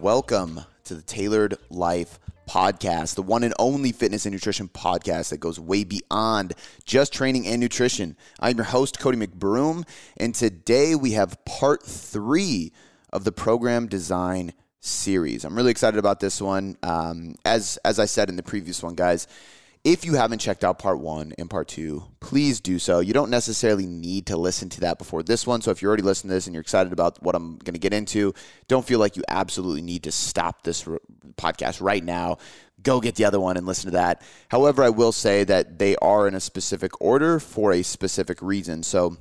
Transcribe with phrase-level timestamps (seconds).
[0.00, 2.18] welcome to the Tailored Life
[2.48, 6.54] podcast, the one and only fitness and nutrition podcast that goes way beyond
[6.86, 8.16] just training and nutrition.
[8.40, 9.86] I'm your host, Cody McBroom,
[10.16, 12.72] and today we have part three
[13.12, 15.44] of the program design series.
[15.44, 16.78] I'm really excited about this one.
[16.82, 19.26] Um, as as I said in the previous one, guys,
[19.82, 23.00] if you haven't checked out part one and part two, please do so.
[23.00, 25.62] You don't necessarily need to listen to that before this one.
[25.62, 27.80] So if you're already listening to this and you're excited about what I'm going to
[27.80, 28.34] get into,
[28.68, 30.84] don't feel like you absolutely need to stop this
[31.36, 32.36] podcast right now.
[32.82, 34.22] Go get the other one and listen to that.
[34.48, 38.82] However, I will say that they are in a specific order for a specific reason.
[38.82, 39.16] So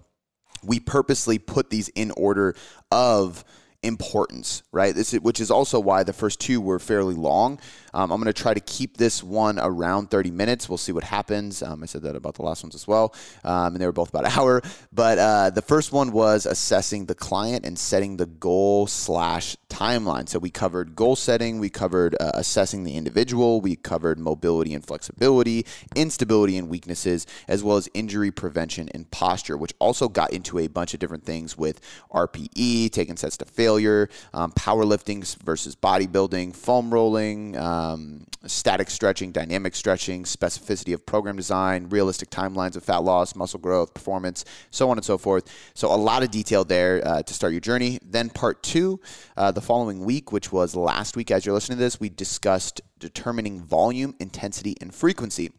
[0.64, 2.56] we purposely put these in order
[2.92, 3.46] of
[3.82, 4.94] importance, right?
[4.94, 7.60] This is, which is also why the first two were fairly long.
[7.94, 10.70] Um, I'm going to try to keep this one around 30 minutes.
[10.70, 11.64] We'll see what happens.
[11.64, 14.10] Um, I said that about the last ones as well, um, and they were both
[14.10, 14.62] about an hour.
[14.92, 20.28] But uh, the first one was assessing the client and setting the goal slash timeline.
[20.28, 24.86] So we covered goal setting, we covered uh, assessing the individual, we covered mobility and
[24.86, 25.66] flexibility,
[25.96, 30.68] instability and weaknesses, as well as injury prevention and posture, which also got into a
[30.68, 31.80] bunch of different things with
[32.12, 39.76] RPE, taking sets to failure, um, powerlifting versus bodybuilding, foam rolling, um, static stretching, dynamic
[39.76, 44.98] stretching, specificity of program design, realistic timelines of fat loss, muscle growth, performance, so on
[44.98, 45.50] and so forth.
[45.74, 48.00] So a lot of detail there uh, to start your journey.
[48.04, 49.00] Then part two,
[49.38, 52.82] uh, the following week, which was last week as you're listening to this, we discussed
[53.00, 55.52] determining volume, intensity, and frequency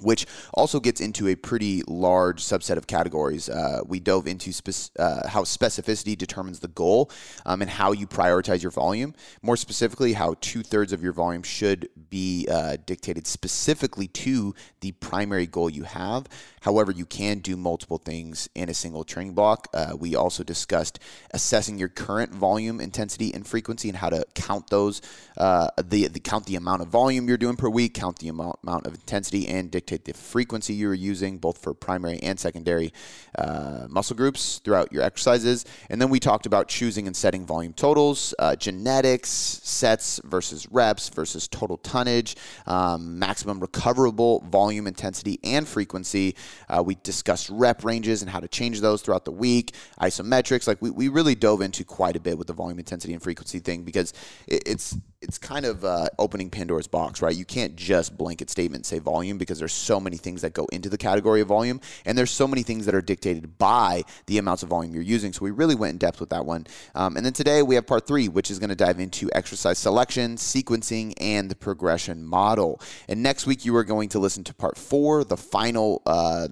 [0.00, 3.48] which also gets into a pretty large subset of categories.
[3.48, 4.50] Uh, we dove into
[4.98, 7.10] uh, how specificity determines the goal
[7.46, 9.14] um, and how you prioritize your volume.
[9.42, 14.92] More specifically, how two thirds of your volume should be uh, dictated specifically to the
[14.92, 16.26] primary goal you have.
[16.62, 19.68] However, you can do multiple things in a single training block.
[19.74, 20.98] Uh, we also discussed
[21.32, 25.00] assessing your current volume, intensity, and frequency, and how to count those.
[25.36, 28.58] Uh, the, the count the amount of volume you're doing per week, count the amount,
[28.62, 32.92] amount of intensity, and dictate dictate the frequency you're using, both for primary and secondary
[33.38, 35.64] uh, muscle groups throughout your exercises.
[35.90, 41.08] And then we talked about choosing and setting volume totals, uh, genetics, sets versus reps
[41.10, 42.36] versus total tonnage,
[42.66, 46.34] um, maximum recoverable volume, intensity, and frequency.
[46.68, 50.66] Uh, we discussed rep ranges and how to change those throughout the week, isometrics.
[50.66, 53.58] Like we, we really dove into quite a bit with the volume, intensity, and frequency
[53.58, 54.12] thing because
[54.46, 57.34] it, it's it's kind of uh, opening Pandora's box, right?
[57.34, 60.88] You can't just blanket statement say volume because there's so many things that go into
[60.88, 64.62] the category of volume, and there's so many things that are dictated by the amounts
[64.62, 65.32] of volume you're using.
[65.32, 66.66] So we really went in depth with that one.
[66.94, 69.78] Um, and then today we have part three, which is going to dive into exercise
[69.78, 72.80] selection, sequencing, and the progression model.
[73.08, 76.02] And next week you are going to listen to part four, the final.
[76.04, 76.48] Uh,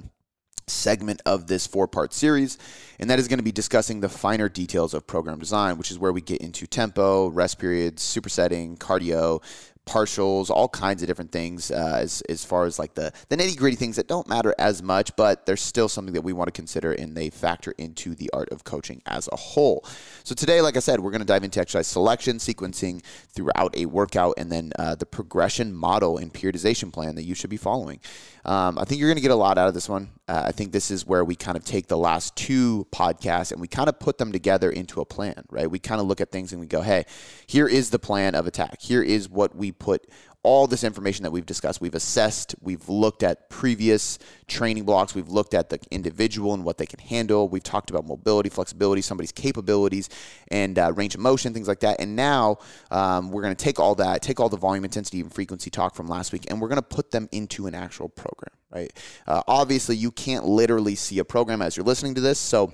[0.71, 2.59] segment of this four part series,
[2.99, 5.99] and that is going to be discussing the finer details of program design, which is
[5.99, 9.43] where we get into tempo, rest periods, supersetting, cardio,
[9.87, 13.57] partials, all kinds of different things uh, as, as far as like the, the nitty
[13.57, 16.53] gritty things that don't matter as much, but there's still something that we want to
[16.53, 19.85] consider and they factor into the art of coaching as a whole.
[20.23, 23.87] So today, like I said, we're going to dive into exercise selection, sequencing throughout a
[23.87, 28.01] workout, and then uh, the progression model and periodization plan that you should be following.
[28.45, 30.11] Um, I think you're going to get a lot out of this one.
[30.27, 33.61] Uh, I think this is where we kind of take the last two podcasts and
[33.61, 35.71] we kind of put them together into a plan, right?
[35.71, 37.05] We kind of look at things and we go, hey,
[37.47, 38.81] here is the plan of attack.
[38.81, 40.07] Here is what we put
[40.43, 41.81] all this information that we've discussed.
[41.81, 46.79] We've assessed, we've looked at previous training blocks, we've looked at the individual and what
[46.79, 47.49] they can handle.
[47.49, 50.09] We've talked about mobility, flexibility, somebody's capabilities,
[50.49, 52.01] and uh, range of motion, things like that.
[52.01, 52.59] And now
[52.91, 55.95] um, we're going to take all that, take all the volume, intensity, and frequency talk
[55.95, 58.93] from last week, and we're going to put them into an actual program, right?
[59.27, 62.73] Uh, obviously, you can't literally see a program as you're listening to this, so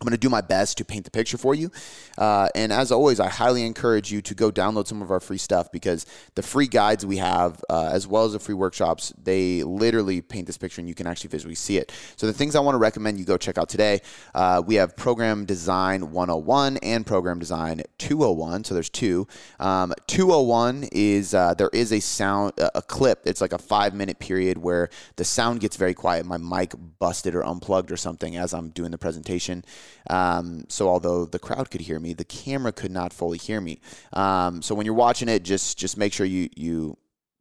[0.00, 1.72] I'm going to do my best to paint the picture for you.
[2.16, 5.38] Uh, and as always, I highly encourage you to go download some of our free
[5.38, 9.64] stuff because the free guides we have, uh, as well as the free workshops, they
[9.64, 11.92] literally paint this picture and you can actually visually see it.
[12.16, 14.00] So, the things I want to recommend you go check out today
[14.34, 18.64] uh, we have Program Design 101 and Program Design 201.
[18.64, 19.26] So, there's two.
[19.58, 23.22] Um, 201 is uh, there is a sound, a clip.
[23.24, 26.24] It's like a five minute period where the sound gets very quiet.
[26.24, 29.64] My mic busted or unplugged or something as I'm doing the presentation.
[30.10, 33.80] Um, so although the crowd could hear me, the camera could not fully hear me.
[34.12, 36.96] Um, so when you're watching it, just just make sure you you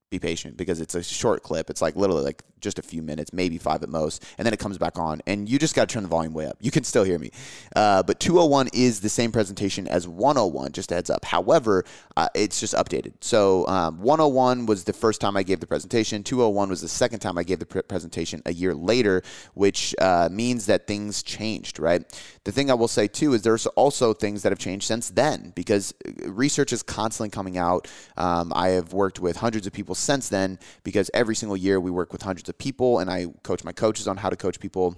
[0.09, 1.69] be patient because it's a short clip.
[1.69, 4.59] It's like literally like just a few minutes, maybe five at most, and then it
[4.59, 6.57] comes back on, and you just got to turn the volume way up.
[6.59, 7.31] You can still hear me,
[7.75, 10.71] uh, but 201 is the same presentation as 101.
[10.71, 11.25] Just heads up.
[11.25, 13.13] However, uh, it's just updated.
[13.21, 16.23] So um, 101 was the first time I gave the presentation.
[16.23, 19.21] 201 was the second time I gave the pre- presentation a year later,
[19.53, 21.79] which uh, means that things changed.
[21.79, 22.03] Right.
[22.43, 25.51] The thing I will say too is there's also things that have changed since then
[25.55, 27.87] because uh, research is constantly coming out.
[28.15, 31.91] Um, I have worked with hundreds of people since then because every single year we
[31.91, 34.97] work with hundreds of people and I coach my coaches on how to coach people.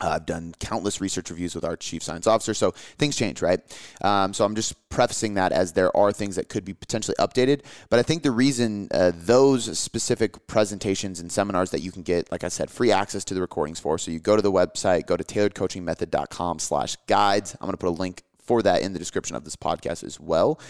[0.00, 3.60] Uh, I've done countless research reviews with our chief science officer, so things change, right?
[4.02, 7.60] Um, so I'm just prefacing that as there are things that could be potentially updated.
[7.90, 12.32] But I think the reason uh, those specific presentations and seminars that you can get,
[12.32, 13.98] like I said, free access to the recordings for.
[13.98, 17.54] So you go to the website, go to tailoredcoachingmethod.com/guides.
[17.54, 20.20] I'm going to put a link for that in the description of this podcast as
[20.20, 20.60] well.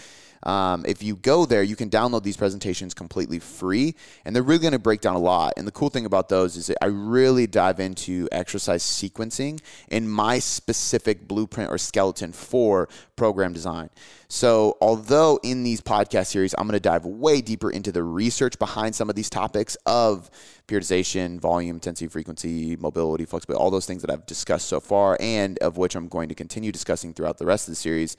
[0.45, 4.61] Um, if you go there, you can download these presentations completely free, and they're really
[4.61, 5.53] going to break down a lot.
[5.57, 9.59] And the cool thing about those is I really dive into exercise sequencing
[9.89, 13.89] in my specific blueprint or skeleton for program design.
[14.27, 18.59] So, although in these podcast series, I'm going to dive way deeper into the research
[18.59, 20.29] behind some of these topics of
[20.67, 25.57] periodization, volume, intensity, frequency, mobility, flexibility, all those things that I've discussed so far, and
[25.59, 28.17] of which I'm going to continue discussing throughout the rest of the series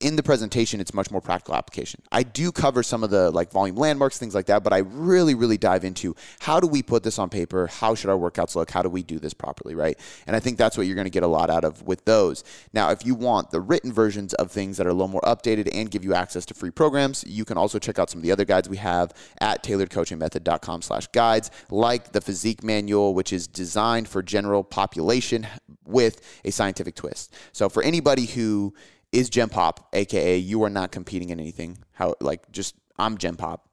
[0.00, 2.02] in the presentation it's much more practical application.
[2.10, 5.34] I do cover some of the like volume landmarks things like that but i really
[5.34, 7.66] really dive into how do we put this on paper?
[7.66, 8.70] How should our workouts look?
[8.70, 9.98] How do we do this properly right?
[10.26, 12.44] And i think that's what you're going to get a lot out of with those.
[12.72, 15.68] Now if you want the written versions of things that are a little more updated
[15.72, 18.32] and give you access to free programs you can also check out some of the
[18.32, 24.08] other guides we have at tailoredcoachingmethod.com slash guides like the physique manual which is designed
[24.08, 25.46] for general population
[25.90, 27.34] with a scientific twist.
[27.52, 28.74] So for anybody who
[29.12, 31.78] is Gen Pop, aka you are not competing in anything.
[31.92, 33.66] How like just I'm Gen Pop.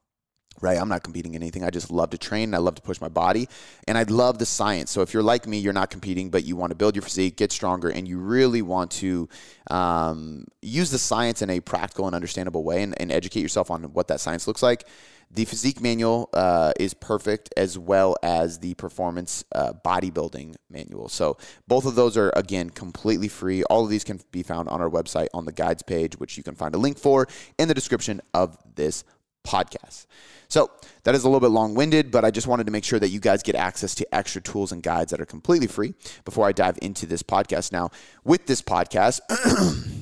[0.60, 1.62] Right, I'm not competing in anything.
[1.62, 2.52] I just love to train.
[2.52, 3.48] I love to push my body,
[3.86, 4.90] and I love the science.
[4.90, 7.36] So if you're like me, you're not competing, but you want to build your physique,
[7.36, 9.28] get stronger, and you really want to
[9.70, 13.84] um, use the science in a practical and understandable way, and, and educate yourself on
[13.92, 14.84] what that science looks like
[15.30, 21.08] the physique manual uh, is perfect, as well as the performance uh, bodybuilding manual.
[21.08, 21.36] So
[21.66, 23.62] both of those are again completely free.
[23.64, 26.42] All of these can be found on our website on the guides page, which you
[26.42, 27.26] can find a link for
[27.58, 29.04] in the description of this
[29.46, 30.06] podcast.
[30.48, 30.70] So
[31.04, 33.08] that is a little bit long winded, but I just wanted to make sure that
[33.08, 36.52] you guys get access to extra tools and guides that are completely free before I
[36.52, 37.72] dive into this podcast.
[37.72, 37.90] Now,
[38.24, 39.20] with this podcast,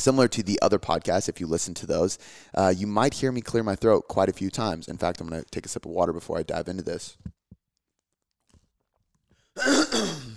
[0.00, 2.18] Similar to the other podcasts, if you listen to those,
[2.54, 4.88] uh, you might hear me clear my throat quite a few times.
[4.88, 7.16] In fact, I'm going to take a sip of water before I dive into this.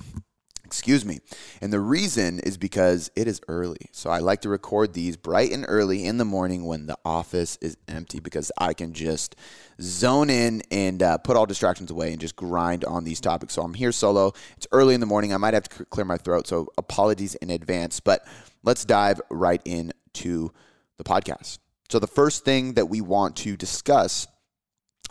[0.65, 1.19] Excuse me.
[1.61, 3.89] And the reason is because it is early.
[3.91, 7.59] So I like to record these bright and early in the morning when the office
[7.61, 9.35] is empty because I can just
[9.79, 13.53] zone in and uh, put all distractions away and just grind on these topics.
[13.53, 14.33] So I'm here solo.
[14.57, 15.31] It's early in the morning.
[15.31, 16.47] I might have to clear my throat.
[16.47, 17.99] So apologies in advance.
[17.99, 18.25] But
[18.63, 20.51] let's dive right into
[20.97, 21.59] the podcast.
[21.89, 24.27] So, the first thing that we want to discuss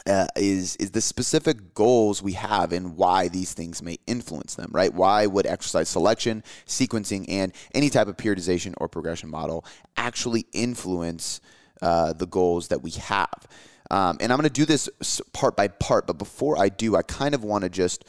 [0.06, 4.70] uh, is is the specific goals we have and why these things may influence them,
[4.72, 4.92] right?
[4.92, 9.64] Why would exercise selection, sequencing, and any type of periodization or progression model
[9.96, 11.40] actually influence
[11.80, 13.46] uh, the goals that we have?
[13.90, 14.88] Um, and I'm going to do this
[15.32, 18.04] part by part, but before I do, I kind of want to just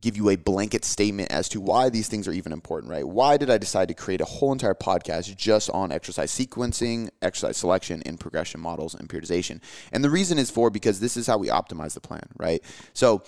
[0.00, 3.06] give you a blanket statement as to why these things are even important, right?
[3.06, 7.56] Why did I decide to create a whole entire podcast just on exercise sequencing, exercise
[7.56, 9.60] selection, and progression models and periodization?
[9.92, 12.62] And the reason is for because this is how we optimize the plan, right?
[12.94, 13.22] So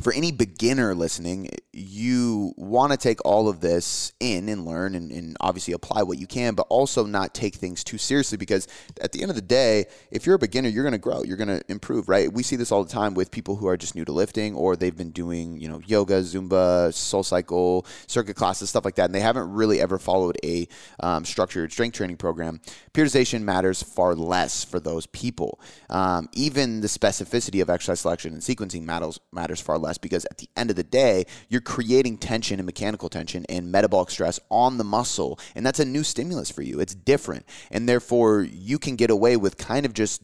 [0.00, 5.10] for any beginner listening, you want to take all of this in and learn and,
[5.10, 8.68] and, obviously apply what you can, but also not take things too seriously because
[9.00, 11.36] at the end of the day, if you're a beginner, you're going to grow, you're
[11.36, 12.32] going to improve, right?
[12.32, 14.76] We see this all the time with people who are just new to lifting or
[14.76, 19.14] they've been doing, you know, yoga, Zumba, soul cycle, circuit classes, stuff like that, and
[19.14, 20.66] they haven't really ever followed a
[21.00, 22.60] um, structured strength training program.
[22.94, 25.60] Periodization matters far less for those people.
[25.90, 30.38] Um, even the specificity of exercise selection and sequencing matters, matters far less because at
[30.38, 34.78] the end of the day, you're creating tension and mechanical tension and metabolic stress on
[34.78, 35.38] the muscle.
[35.54, 36.80] And that's a new stimulus for you.
[36.80, 37.46] It's different.
[37.70, 40.22] And therefore, you can get away with kind of just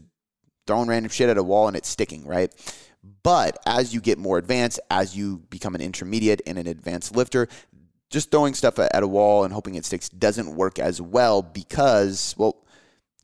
[0.67, 2.53] throwing random shit at a wall and it's sticking, right?
[3.23, 7.49] But as you get more advanced, as you become an intermediate and an advanced lifter,
[8.11, 12.35] just throwing stuff at a wall and hoping it sticks doesn't work as well because,
[12.37, 12.65] well,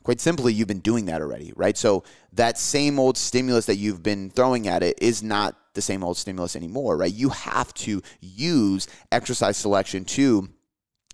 [0.02, 1.76] quite simply, you've been doing that already, right?
[1.76, 6.02] So that same old stimulus that you've been throwing at it is not the same
[6.02, 7.12] old stimulus anymore, right?
[7.12, 10.48] You have to use exercise selection to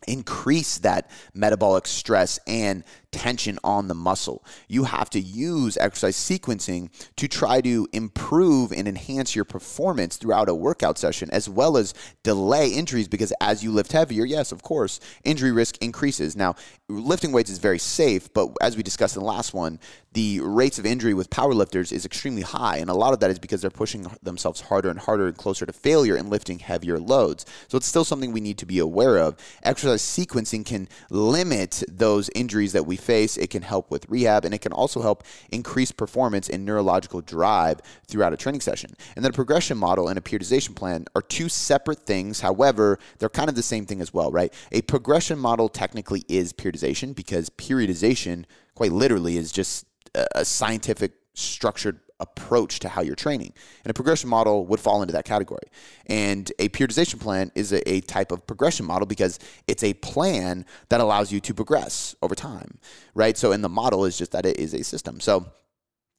[0.08, 4.44] increase that metabolic stress and tension on the muscle.
[4.68, 10.48] You have to use exercise sequencing to try to improve and enhance your performance throughout
[10.48, 14.62] a workout session, as well as delay injuries because as you lift heavier, yes, of
[14.62, 16.34] course, injury risk increases.
[16.34, 16.56] Now,
[16.88, 19.78] lifting weights is very safe, but as we discussed in the last one,
[20.12, 22.78] the rates of injury with powerlifters is extremely high.
[22.78, 25.64] And a lot of that is because they're pushing themselves harder and harder and closer
[25.64, 27.46] to failure and lifting heavier loads.
[27.68, 29.36] So it's still something we need to be aware of.
[29.62, 33.36] Exercise sequencing can limit those injuries that we face.
[33.36, 37.80] It can help with rehab and it can also help increase performance and neurological drive
[38.06, 38.94] throughout a training session.
[39.16, 42.40] And then a progression model and a periodization plan are two separate things.
[42.40, 44.52] However, they're kind of the same thing as well, right?
[44.70, 48.44] A progression model technically is periodization because periodization,
[48.74, 49.86] quite literally, is just
[50.34, 53.52] a scientific structured approach to how you're training.
[53.84, 55.66] And a progression model would fall into that category.
[56.06, 60.64] And a periodization plan is a, a, type of progression model because it's a plan
[60.88, 62.78] that allows you to progress over time,
[63.14, 63.36] right?
[63.36, 65.20] So, and the model is just that it is a system.
[65.20, 65.46] So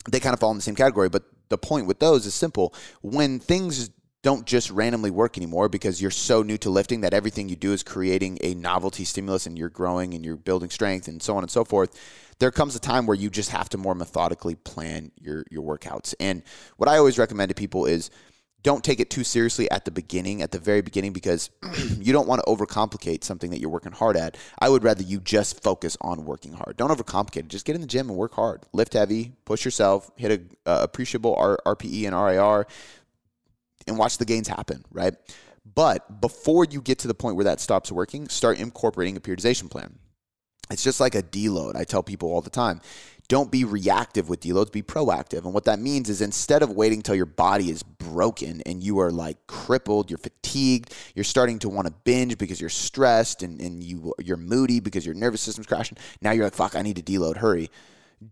[0.09, 1.09] they kind of fall in the same category.
[1.09, 2.73] But the point with those is simple.
[3.01, 3.89] When things
[4.23, 7.73] don't just randomly work anymore because you're so new to lifting that everything you do
[7.73, 11.43] is creating a novelty stimulus and you're growing and you're building strength and so on
[11.43, 11.99] and so forth.
[12.43, 16.13] There comes a time where you just have to more methodically plan your your workouts.
[16.19, 16.43] And
[16.75, 18.09] what I always recommend to people is
[18.63, 21.49] don't take it too seriously at the beginning, at the very beginning, because
[21.97, 24.35] you don't want to overcomplicate something that you're working hard at.
[24.59, 26.75] I would rather you just focus on working hard.
[26.75, 27.47] Don't overcomplicate it.
[27.47, 28.65] Just get in the gym and work hard.
[28.73, 30.31] Lift heavy, push yourself, hit
[30.65, 32.67] a uh, appreciable R- RPE and RIR
[33.87, 35.13] and watch the gains happen, right?
[35.63, 39.71] But before you get to the point where that stops working, start incorporating a periodization
[39.71, 39.97] plan.
[40.71, 41.75] It's just like a deload.
[41.75, 42.81] I tell people all the time
[43.29, 45.45] don't be reactive with deloads, be proactive.
[45.45, 48.99] And what that means is instead of waiting till your body is broken and you
[48.99, 53.61] are like crippled, you're fatigued, you're starting to want to binge because you're stressed and,
[53.61, 55.97] and you, you're moody because your nervous system's crashing.
[56.21, 57.69] Now you're like, fuck, I need to deload, hurry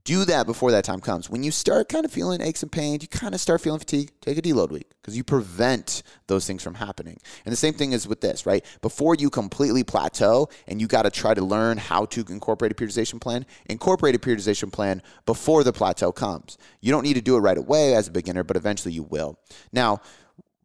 [0.03, 1.29] do that before that time comes.
[1.29, 4.11] When you start kind of feeling aches and pains, you kind of start feeling fatigue,
[4.21, 7.17] take a deload week because you prevent those things from happening.
[7.45, 8.65] And the same thing is with this, right?
[8.81, 12.75] Before you completely plateau and you got to try to learn how to incorporate a
[12.75, 16.57] periodization plan, incorporate a periodization plan before the plateau comes.
[16.81, 19.39] You don't need to do it right away as a beginner, but eventually you will.
[19.71, 20.01] Now,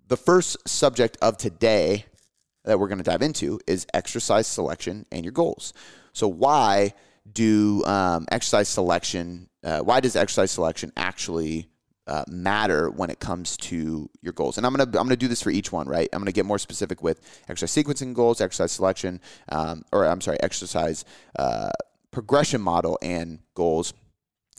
[0.09, 2.07] the first subject of today
[2.65, 5.73] that we're going to dive into is exercise selection and your goals.
[6.13, 6.93] So, why?
[7.33, 9.49] Do um, exercise selection?
[9.63, 11.69] Uh, why does exercise selection actually
[12.07, 14.57] uh, matter when it comes to your goals?
[14.57, 16.09] And I'm gonna I'm gonna do this for each one, right?
[16.13, 20.39] I'm gonna get more specific with exercise sequencing goals, exercise selection, um, or I'm sorry,
[20.43, 21.05] exercise
[21.39, 21.71] uh,
[22.11, 23.93] progression model and goals.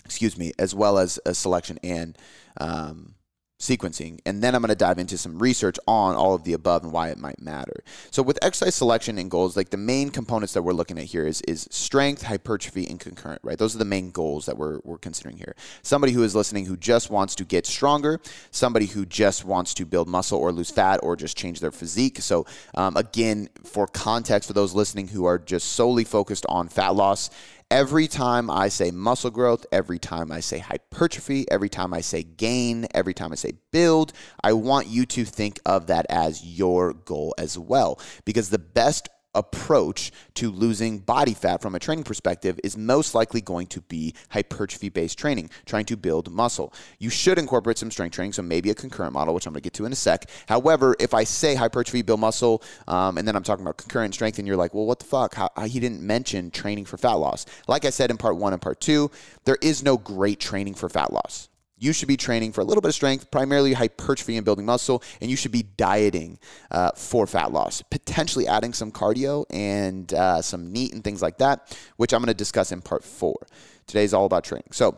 [0.05, 2.17] Excuse me, as well as a selection and
[2.61, 3.15] um,
[3.59, 4.19] sequencing.
[4.25, 6.91] And then I'm going to dive into some research on all of the above and
[6.91, 7.83] why it might matter.
[8.11, 11.25] So with exercise selection and goals, like the main components that we're looking at here
[11.25, 13.57] is, is strength, hypertrophy, and concurrent, right?
[13.57, 15.55] Those are the main goals that we're, we're considering here.
[15.81, 18.19] Somebody who is listening who just wants to get stronger,
[18.51, 22.19] somebody who just wants to build muscle or lose fat or just change their physique.
[22.21, 22.45] So
[22.75, 27.31] um, again, for context for those listening who are just solely focused on fat loss,
[27.69, 32.23] Every time I say muscle growth, every time I say hypertrophy, every time I say
[32.23, 36.93] gain, every time I say build, I want you to think of that as your
[36.93, 37.99] goal as well.
[38.23, 43.41] Because the best approach to losing body fat from a training perspective is most likely
[43.41, 46.73] going to be hypertrophy based training, trying to build muscle.
[46.99, 49.63] You should incorporate some strength training, so maybe a concurrent model, which I'm going to
[49.63, 50.29] get to in a sec.
[50.47, 54.39] However, if I say hypertrophy, build muscle, um, and then I'm talking about concurrent strength,
[54.39, 55.35] and you're like, well, what the fuck?
[55.35, 57.45] How, he didn't mention training for fat loss.
[57.67, 59.11] Like I said in part one and part two,
[59.45, 62.81] there is no great training for fat loss you should be training for a little
[62.81, 66.39] bit of strength, primarily hypertrophy and building muscle, and you should be dieting
[66.71, 71.37] uh, for fat loss, potentially adding some cardio and uh, some NEAT and things like
[71.37, 73.45] that, which I'm going to discuss in part four.
[73.85, 74.69] Today's all about training.
[74.71, 74.97] So,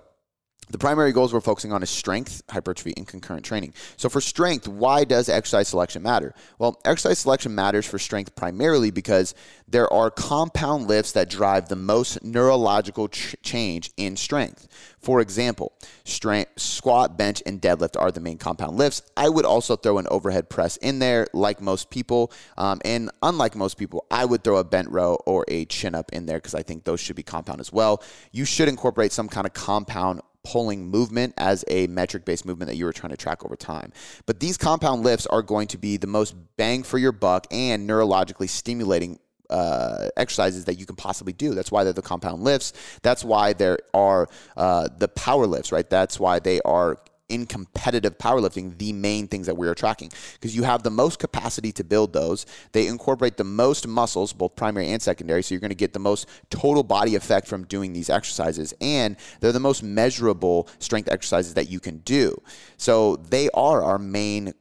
[0.70, 3.74] the primary goals we're focusing on is strength, hypertrophy, and concurrent training.
[3.98, 6.34] So, for strength, why does exercise selection matter?
[6.60, 9.34] Well, exercise selection matters for strength primarily because
[9.68, 14.68] there are compound lifts that drive the most neurological ch- change in strength.
[15.00, 15.74] For example,
[16.04, 19.02] strength, squat, bench, and deadlift are the main compound lifts.
[19.16, 22.32] I would also throw an overhead press in there, like most people.
[22.58, 26.12] Um, and unlike most people, I would throw a bent row or a chin up
[26.12, 28.04] in there because I think those should be compound as well.
[28.32, 32.75] You should incorporate some kind of compound pulling movement as a metric based movement that
[32.75, 33.91] you were trying to track over time.
[34.25, 37.89] But these compound lifts are going to be the most bang for your buck and
[37.89, 39.19] neurologically stimulating
[39.50, 41.53] uh, exercises that you can possibly do.
[41.55, 42.74] That's why they're the compound lifts.
[43.01, 45.89] That's why there are uh, the power lifts, right?
[45.89, 46.98] That's why they are
[47.30, 51.20] in competitive powerlifting the main things that we are tracking because you have the most
[51.20, 52.46] capacity to build those.
[52.72, 56.00] They incorporate the most muscles, both primary and secondary, so you're going to get the
[56.00, 61.54] most total body effect from doing these exercises, and they're the most measurable strength exercises
[61.54, 62.42] that you can do.
[62.78, 64.54] So they are our main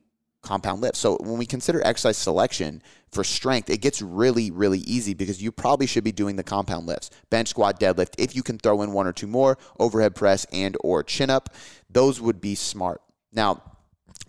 [0.48, 0.98] compound lifts.
[0.98, 5.52] So when we consider exercise selection for strength, it gets really, really easy because you
[5.52, 8.14] probably should be doing the compound lifts, bench, squat, deadlift.
[8.16, 11.50] If you can throw in one or two more, overhead press and or chin up,
[11.90, 13.02] those would be smart.
[13.30, 13.62] Now,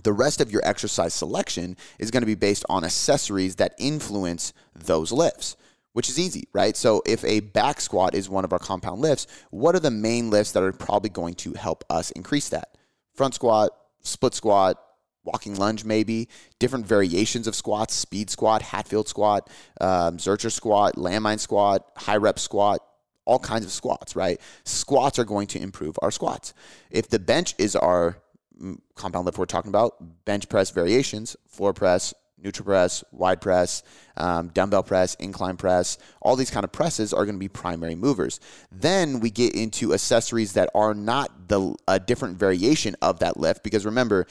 [0.04, 4.52] the rest of your exercise selection is going to be based on accessories that influence
[4.76, 5.56] those lifts
[5.94, 6.78] which is easy, right?
[6.78, 10.30] So if a back squat is one of our compound lifts, what are the main
[10.30, 12.78] lifts that are probably going to help us increase that?
[13.16, 13.72] Front squat,
[14.02, 14.78] split squat,
[15.24, 16.28] walking lunge maybe,
[16.60, 19.50] different variations of squats, speed squat, Hatfield squat,
[19.82, 22.82] um, Zercher squat, landmine squat, high rep squat,
[23.26, 24.40] all kinds of squats, right?
[24.64, 26.54] Squats are going to improve our squats.
[26.90, 28.18] If the bench is our
[28.60, 33.84] mm, compound lift we're talking about, bench press variations, floor press, neutral press, wide press,
[34.18, 37.96] um, dumbbell press, incline press, all these kind of presses are going to be primary
[37.96, 38.40] movers.
[38.72, 43.64] Then we get into accessories that are not the a different variation of that lift
[43.64, 44.26] because remember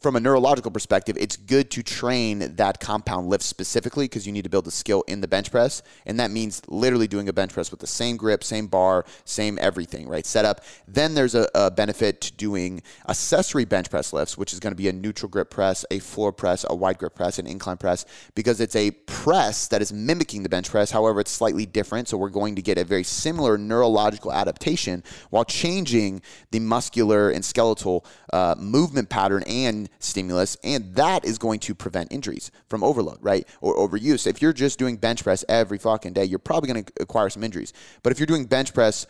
[0.00, 4.44] from a neurological perspective, it's good to train that compound lift specifically because you need
[4.44, 5.82] to build a skill in the bench press.
[6.06, 9.58] And that means literally doing a bench press with the same grip, same bar, same
[9.60, 10.24] everything, right?
[10.24, 10.60] Setup.
[10.86, 14.76] Then there's a, a benefit to doing accessory bench press lifts, which is going to
[14.76, 18.04] be a neutral grip press, a floor press, a wide grip press, an incline press,
[18.36, 20.92] because it's a press that is mimicking the bench press.
[20.92, 22.08] However, it's slightly different.
[22.08, 27.44] So we're going to get a very similar neurological adaptation while changing the muscular and
[27.44, 33.18] skeletal uh, movement pattern and stimulus, and that is going to prevent injuries from overload,
[33.20, 33.46] right?
[33.60, 34.26] Or overuse.
[34.26, 37.44] If you're just doing bench press every fucking day, you're probably going to acquire some
[37.44, 37.72] injuries.
[38.02, 39.06] But if you're doing bench press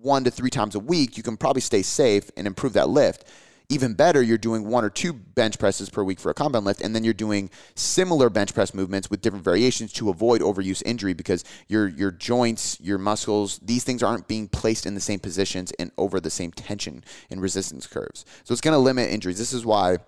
[0.00, 3.24] one to three times a week, you can probably stay safe and improve that lift
[3.70, 6.80] even better, you're doing one or two bench presses per week for a compound lift,
[6.80, 11.14] and then you're doing similar bench press movements with different variations to avoid overuse injury
[11.14, 15.72] because your your joints, your muscles, these things aren't being placed in the same positions
[15.78, 18.24] and over the same tension and resistance curves.
[18.44, 19.38] So it's going to limit injuries.
[19.38, 19.98] This is why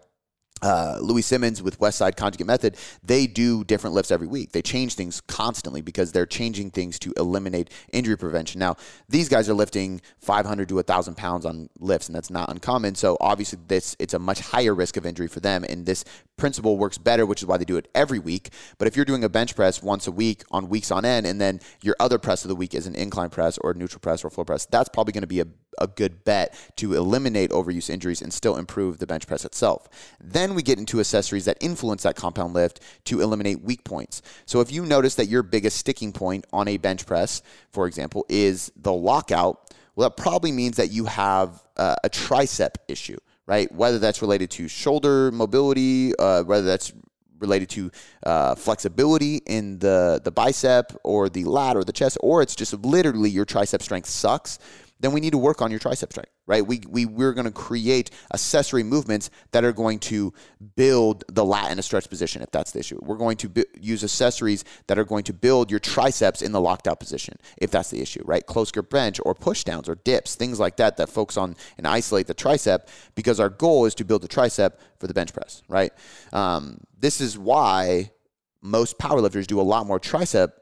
[0.63, 4.53] uh, Louie Simmons with Westside Conjugate Method, they do different lifts every week.
[4.53, 8.59] They change things constantly because they're changing things to eliminate injury prevention.
[8.59, 8.77] Now,
[9.09, 12.95] these guys are lifting 500 to 1,000 pounds on lifts, and that's not uncommon.
[12.95, 16.05] So obviously, this it's a much higher risk of injury for them, and this
[16.37, 18.51] principle works better, which is why they do it every week.
[18.79, 21.41] But if you're doing a bench press once a week on weeks on end, and
[21.41, 24.31] then your other press of the week is an incline press or neutral press or
[24.31, 25.47] floor press, that's probably going to be a,
[25.79, 29.89] a good bet to eliminate overuse injuries and still improve the bench press itself.
[30.21, 34.23] Then we get into accessories that influence that compound lift to eliminate weak points.
[34.47, 38.25] So if you notice that your biggest sticking point on a bench press, for example,
[38.29, 43.71] is the lockout, well, that probably means that you have uh, a tricep issue, right?
[43.73, 46.93] Whether that's related to shoulder mobility, uh, whether that's
[47.39, 47.91] related to
[48.25, 52.73] uh, flexibility in the, the bicep or the lat or the chest, or it's just
[52.85, 54.59] literally your tricep strength sucks
[55.03, 56.65] then we need to work on your tricep strength, right?
[56.65, 60.33] We, we, we're going to create accessory movements that are going to
[60.77, 62.99] build the lat in a stretch position if that's the issue.
[63.03, 66.87] We're going to use accessories that are going to build your triceps in the locked
[66.87, 68.47] out position if that's the issue, right?
[68.47, 71.87] Close grip bench or push downs or dips, things like that that focus on and
[71.87, 72.87] isolate the tricep
[73.17, 75.93] because our goal is to build the tricep for the bench press, right?
[76.33, 78.13] Um, this is why
[78.61, 80.53] most powerlifters do a lot more tricep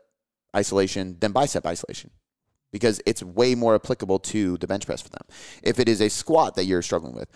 [0.57, 2.11] isolation than bicep isolation
[2.72, 5.26] because it's way more applicable to the bench press for them.
[5.62, 7.28] If it is a squat that you're struggling with,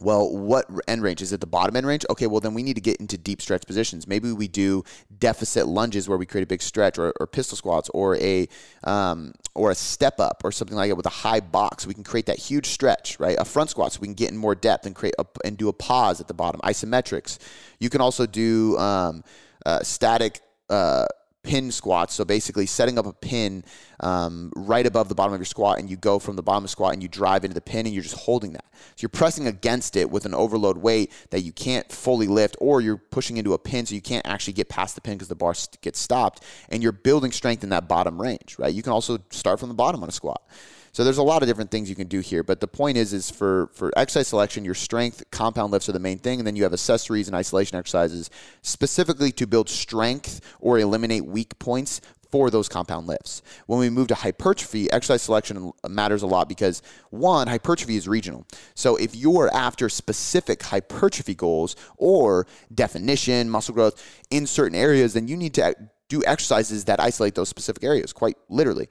[0.00, 1.22] well, what end range?
[1.22, 2.04] Is it the bottom end range?
[2.08, 4.06] Okay, well, then we need to get into deep stretch positions.
[4.06, 4.84] Maybe we do
[5.18, 8.48] deficit lunges where we create a big stretch, or, or pistol squats, or a
[8.84, 11.84] um, or a step up, or something like that with a high box.
[11.84, 13.36] We can create that huge stretch, right?
[13.40, 15.68] A front squat, so we can get in more depth and create a, and do
[15.68, 16.60] a pause at the bottom.
[16.60, 17.38] Isometrics.
[17.80, 19.24] You can also do um,
[19.66, 20.40] uh, static.
[20.70, 21.06] Uh,
[21.48, 22.12] pin squats.
[22.12, 23.64] So basically, setting up a pin
[24.00, 26.64] um, right above the bottom of your squat, and you go from the bottom of
[26.64, 28.66] the squat and you drive into the pin, and you're just holding that.
[28.72, 32.82] So you're pressing against it with an overload weight that you can't fully lift, or
[32.82, 35.34] you're pushing into a pin, so you can't actually get past the pin because the
[35.34, 38.56] bar gets stopped, and you're building strength in that bottom range.
[38.58, 38.74] Right?
[38.74, 40.42] You can also start from the bottom on a squat.
[40.92, 43.12] So there's a lot of different things you can do here, but the point is,
[43.12, 46.56] is for for exercise selection, your strength compound lifts are the main thing, and then
[46.56, 48.30] you have accessories and isolation exercises
[48.62, 53.42] specifically to build strength or eliminate weak points for those compound lifts.
[53.66, 58.46] When we move to hypertrophy, exercise selection matters a lot because one, hypertrophy is regional.
[58.74, 65.28] So if you're after specific hypertrophy goals or definition, muscle growth in certain areas, then
[65.28, 65.74] you need to
[66.08, 68.88] do exercises that isolate those specific areas, quite literally.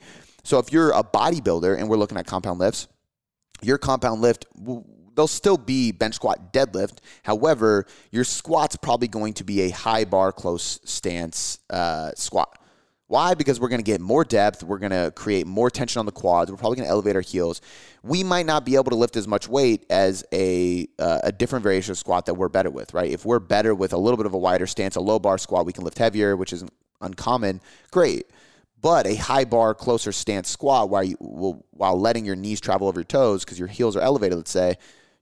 [0.47, 2.87] So if you're a bodybuilder and we're looking at compound lifts,
[3.61, 4.45] your compound lift
[5.13, 6.99] they'll still be bench squat deadlift.
[7.23, 12.57] However, your squat's probably going to be a high bar close stance uh, squat.
[13.07, 13.33] Why?
[13.33, 14.63] Because we're going to get more depth.
[14.63, 16.49] We're going to create more tension on the quads.
[16.49, 17.59] We're probably going to elevate our heels.
[18.01, 21.63] We might not be able to lift as much weight as a uh, a different
[21.63, 23.11] variation of squat that we're better with, right?
[23.11, 25.65] If we're better with a little bit of a wider stance, a low bar squat,
[25.65, 27.59] we can lift heavier, which isn't uncommon.
[27.91, 28.27] Great.
[28.79, 31.15] But a high bar, closer stance squat while you
[31.71, 34.77] while letting your knees travel over your toes because your heels are elevated, let's say,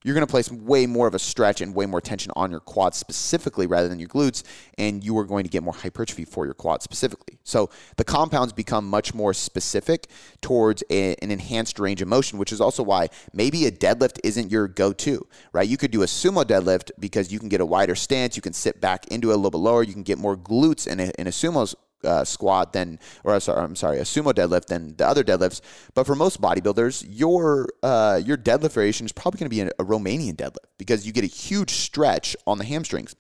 [0.05, 2.59] you're going to place way more of a stretch and way more tension on your
[2.59, 4.43] quads specifically rather than your glutes,
[4.77, 7.39] and you are going to get more hypertrophy for your quads specifically.
[7.43, 10.05] So the compounds become much more specific
[10.41, 14.51] towards a, an enhanced range of motion, which is also why maybe a deadlift isn't
[14.51, 15.67] your go-to, right?
[15.67, 18.53] You could do a sumo deadlift because you can get a wider stance, you can
[18.53, 21.11] sit back into it a little bit lower, you can get more glutes in a,
[21.17, 21.73] in a sumo
[22.05, 25.61] uh, squat than, or sorry, I'm sorry, a sumo deadlift than the other deadlifts.
[25.93, 29.67] But for most bodybuilders, your uh, your deadlift variation is probably going to be a,
[29.79, 33.15] a Romanian deadlift because you get a huge stretch on the hamstrings.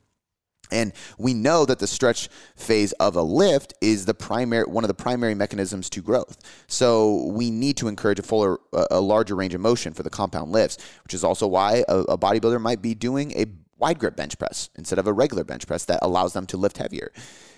[0.71, 4.87] And we know that the stretch phase of a lift is the primary one of
[4.87, 6.37] the primary mechanisms to growth.
[6.67, 10.51] So we need to encourage a fuller, a larger range of motion for the compound
[10.51, 13.45] lifts, which is also why a, a bodybuilder might be doing a
[13.85, 16.77] wide grip bench press instead of a regular bench press that allows them to lift
[16.77, 17.11] heavier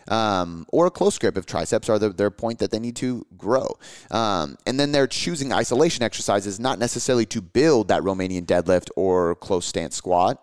[0.09, 3.25] um, or a close grip if triceps are the, their point that they need to
[3.37, 3.77] grow.
[4.11, 9.35] Um, and then they're choosing isolation exercises, not necessarily to build that Romanian deadlift or
[9.35, 10.41] close stance squat,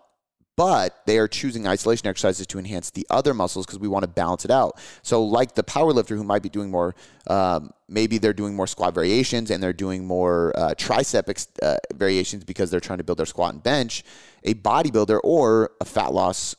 [0.55, 4.07] but they are choosing isolation exercises to enhance the other muscles because we want to
[4.07, 4.79] balance it out.
[5.01, 6.95] So, like the power lifter who might be doing more,
[7.27, 11.77] um, maybe they're doing more squat variations and they're doing more uh, tricep ex- uh,
[11.93, 14.03] variations because they're trying to build their squat and bench.
[14.43, 16.55] A bodybuilder or a fat loss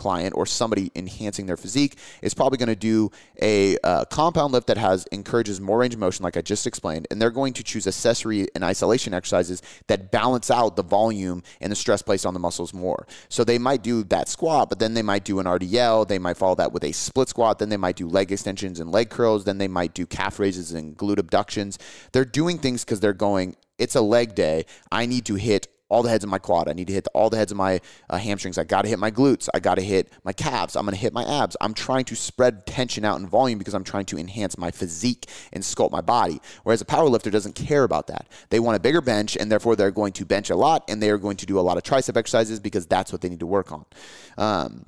[0.00, 3.10] client or somebody enhancing their physique is probably going to do
[3.42, 7.06] a uh, compound lift that has encourages more range of motion, like I just explained,
[7.10, 11.70] and they're going to choose accessory and isolation exercises that balance out the volume and
[11.70, 13.06] the stress placed on the muscles more.
[13.28, 16.08] So they might do that squat, but then they might do an RDL.
[16.08, 17.58] They might follow that with a split squat.
[17.58, 19.44] Then they might do leg extensions and leg curls.
[19.44, 21.78] Then they might do calf raises and glute abductions.
[22.12, 23.56] They're doing things because they're going.
[23.78, 24.66] It's a leg day.
[24.90, 26.68] I need to hit all the heads of my quad.
[26.68, 28.56] I need to hit all the heads of my uh, hamstrings.
[28.56, 29.48] I got to hit my glutes.
[29.52, 30.76] I got to hit my calves.
[30.76, 31.56] I'm going to hit my abs.
[31.60, 35.28] I'm trying to spread tension out in volume because I'm trying to enhance my physique
[35.52, 36.40] and sculpt my body.
[36.62, 38.28] Whereas a power lifter doesn't care about that.
[38.48, 41.10] They want a bigger bench and therefore they're going to bench a lot and they
[41.10, 43.46] are going to do a lot of tricep exercises because that's what they need to
[43.46, 43.84] work on.
[44.38, 44.86] Um,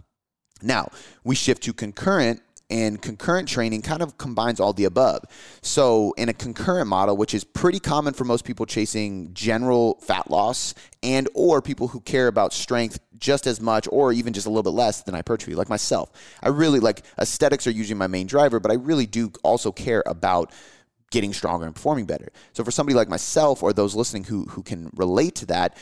[0.62, 0.88] now,
[1.24, 2.40] we shift to concurrent
[2.72, 5.24] and concurrent training kind of combines all the above.
[5.60, 10.30] So, in a concurrent model, which is pretty common for most people chasing general fat
[10.30, 14.48] loss and or people who care about strength just as much or even just a
[14.48, 16.10] little bit less than hypertrophy, like myself.
[16.42, 20.02] I really like aesthetics are usually my main driver, but I really do also care
[20.06, 20.50] about
[21.10, 22.32] getting stronger and performing better.
[22.54, 25.76] So for somebody like myself or those listening who who can relate to that,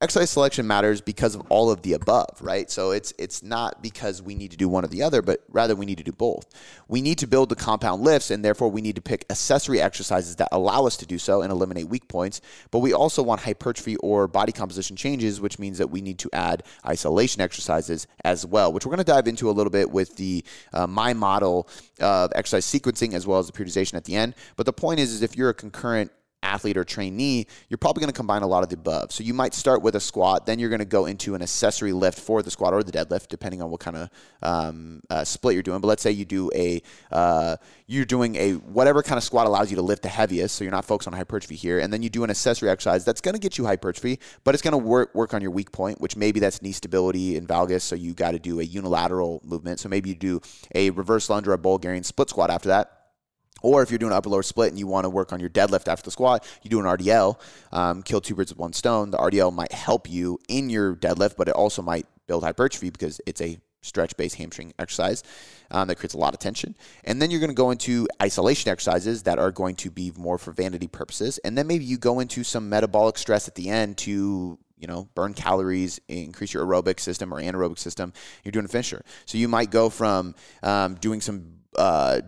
[0.00, 2.70] exercise selection matters because of all of the above, right?
[2.70, 5.74] So it's it's not because we need to do one or the other, but rather
[5.74, 6.46] we need to do both.
[6.88, 10.36] We need to build the compound lifts, and therefore we need to pick accessory exercises
[10.36, 12.40] that allow us to do so and eliminate weak points.
[12.70, 16.30] But we also want hypertrophy or body composition changes, which means that we need to
[16.32, 20.16] add isolation exercises as well, which we're going to dive into a little bit with
[20.16, 21.68] the uh, my model
[22.00, 24.34] of exercise sequencing as well as the periodization at the end.
[24.56, 26.10] But the point is, is if you're a concurrent
[26.44, 29.10] athlete or trainee, you're probably going to combine a lot of the above.
[29.10, 31.92] So you might start with a squat, then you're going to go into an accessory
[31.92, 34.10] lift for the squat or the deadlift, depending on what kind of
[34.42, 35.80] um, uh, split you're doing.
[35.80, 39.70] But let's say you do a uh, you're doing a whatever kind of squat allows
[39.70, 42.10] you to lift the heaviest, so you're not focused on hypertrophy here, and then you
[42.10, 45.14] do an accessory exercise that's going to get you hypertrophy, but it's going to work
[45.14, 47.82] work on your weak point, which maybe that's knee stability and valgus.
[47.82, 49.80] So you got to do a unilateral movement.
[49.80, 50.40] So maybe you do
[50.74, 52.93] a reverse lunge or a Bulgarian split squat after that
[53.64, 55.48] or if you're doing an upper lower split and you want to work on your
[55.48, 57.40] deadlift after the squat, you do an RDL,
[57.72, 59.10] um, kill two birds with one stone.
[59.10, 63.22] The RDL might help you in your deadlift, but it also might build hypertrophy because
[63.26, 65.22] it's a stretch based hamstring exercise
[65.70, 66.76] um, that creates a lot of tension.
[67.04, 70.36] And then you're going to go into isolation exercises that are going to be more
[70.36, 71.38] for vanity purposes.
[71.38, 75.08] And then maybe you go into some metabolic stress at the end to you know,
[75.14, 78.12] burn calories, increase your aerobic system or anaerobic system.
[78.42, 79.02] You're doing a finisher.
[79.24, 82.20] So you might go from um, doing some uh,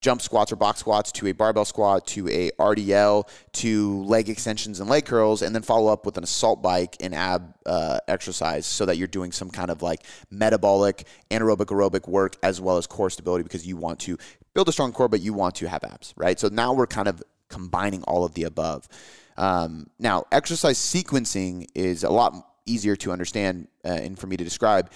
[0.00, 4.80] jump squats or box squats to a barbell squat to a RDL to leg extensions
[4.80, 8.66] and leg curls, and then follow up with an assault bike and ab uh, exercise
[8.66, 12.86] so that you're doing some kind of like metabolic, anaerobic, aerobic work as well as
[12.86, 14.16] core stability because you want to
[14.54, 16.38] build a strong core, but you want to have abs, right?
[16.38, 18.88] So now we're kind of combining all of the above.
[19.36, 22.34] Um, now, exercise sequencing is a lot
[22.66, 24.90] easier to understand uh, and for me to describe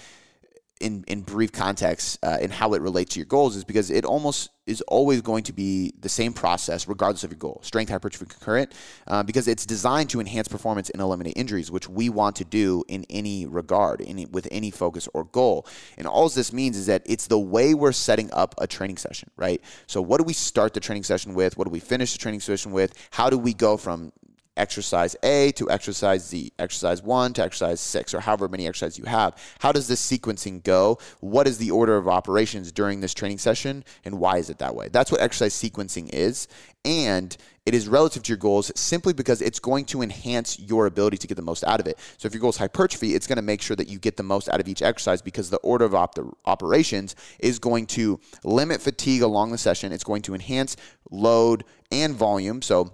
[0.83, 4.03] in, in brief context uh, in how it relates to your goals is because it
[4.03, 7.59] almost is always going to be the same process regardless of your goal.
[7.63, 8.73] Strength hypertrophy concurrent
[9.07, 12.83] uh, because it's designed to enhance performance and eliminate injuries which we want to do
[12.87, 15.65] in any regard in, with any focus or goal.
[15.97, 19.29] And all this means is that it's the way we're setting up a training session
[19.37, 19.61] right?
[19.87, 21.57] So what do we start the training session with?
[21.57, 22.93] What do we finish the training session with?
[23.11, 24.11] How do we go from
[24.57, 29.05] exercise A to exercise Z, exercise one to exercise six, or however many exercises you
[29.05, 29.35] have.
[29.59, 30.99] How does this sequencing go?
[31.19, 34.75] What is the order of operations during this training session, and why is it that
[34.75, 34.89] way?
[34.89, 36.47] That's what exercise sequencing is.
[36.85, 37.35] And
[37.65, 41.27] it is relative to your goals simply because it's going to enhance your ability to
[41.27, 41.97] get the most out of it.
[42.17, 44.23] So if your goal is hypertrophy, it's going to make sure that you get the
[44.23, 48.81] most out of each exercise because the order of op- operations is going to limit
[48.81, 49.93] fatigue along the session.
[49.93, 50.75] It's going to enhance
[51.09, 52.61] load and volume.
[52.61, 52.93] So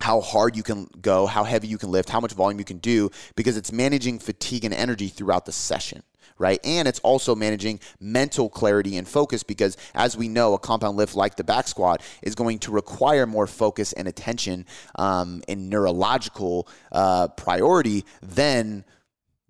[0.00, 2.78] how hard you can go, how heavy you can lift, how much volume you can
[2.78, 6.02] do, because it's managing fatigue and energy throughout the session,
[6.38, 6.60] right?
[6.64, 11.16] And it's also managing mental clarity and focus because, as we know, a compound lift
[11.16, 16.68] like the back squat is going to require more focus and attention um, and neurological
[16.92, 18.84] uh, priority than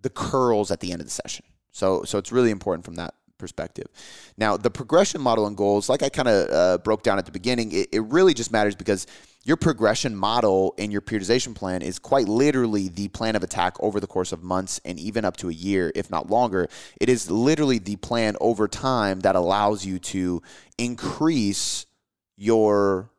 [0.00, 1.44] the curls at the end of the session.
[1.72, 3.87] So, so it's really important from that perspective.
[4.37, 7.33] Now, the progression model and goals, like I kind of uh, broke down at the
[7.33, 9.07] beginning, it, it really just matters because
[9.44, 13.98] your progression model in your periodization plan is quite literally the plan of attack over
[14.01, 16.68] the course of months and even up to a year, if not longer.
[17.01, 20.42] It is literally the plan over time that allows you to
[20.77, 21.87] increase
[22.37, 23.11] your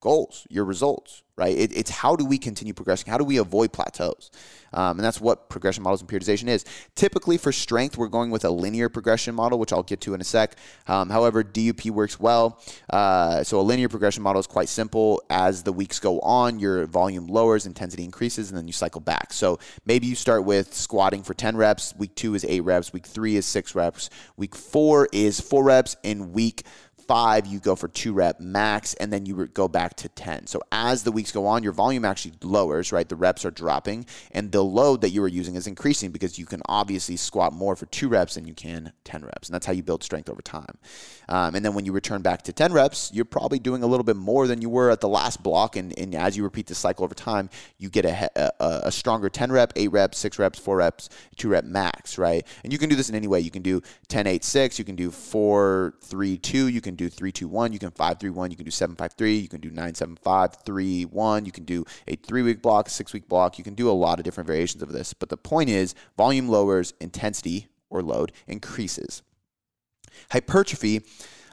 [0.00, 1.56] goals, your results, right?
[1.56, 3.10] It, it's how do we continue progressing?
[3.10, 4.30] How do we avoid plateaus?
[4.72, 6.64] Um, and that's what progression models and periodization is.
[6.94, 10.20] Typically, for strength, we're going with a linear progression model, which I'll get to in
[10.20, 10.56] a sec.
[10.86, 12.60] Um, however, DUP works well.
[12.88, 15.22] Uh, so, a linear progression model is quite simple.
[15.28, 19.32] As the weeks go on, your volume lowers, intensity increases, and then you cycle back.
[19.32, 21.94] So, maybe you start with squatting for 10 reps.
[21.96, 22.92] Week two is eight reps.
[22.92, 24.08] Week three is six reps.
[24.36, 25.96] Week four is four reps.
[26.02, 26.62] In week
[27.06, 30.46] five, you go for two rep max, and then you go back to 10.
[30.46, 33.08] So as the weeks go on, your volume actually lowers, right?
[33.08, 36.46] The reps are dropping, and the load that you are using is increasing because you
[36.46, 39.48] can obviously squat more for two reps than you can 10 reps.
[39.48, 40.78] And that's how you build strength over time.
[41.28, 44.04] Um, and then when you return back to 10 reps, you're probably doing a little
[44.04, 45.76] bit more than you were at the last block.
[45.76, 49.28] And, and as you repeat the cycle over time, you get a, a, a stronger
[49.28, 52.46] 10 rep, 8 reps, 6 reps, 4 reps, 2 rep max, right?
[52.64, 53.40] And you can do this in any way.
[53.40, 57.01] You can do 10, 8, 6, you can do 4, 3, 2, you can do
[57.08, 59.48] 3, 2, 1, you can 5, 3, 1, you can do 7, 5, 3, you
[59.48, 63.12] can do 9, 7, 5, 3, 1, you can do a 3 week block, 6
[63.12, 63.58] week block.
[63.58, 65.12] You can do a lot of different variations of this.
[65.14, 69.22] But the point is, volume lowers, intensity or load increases.
[70.30, 71.02] Hypertrophy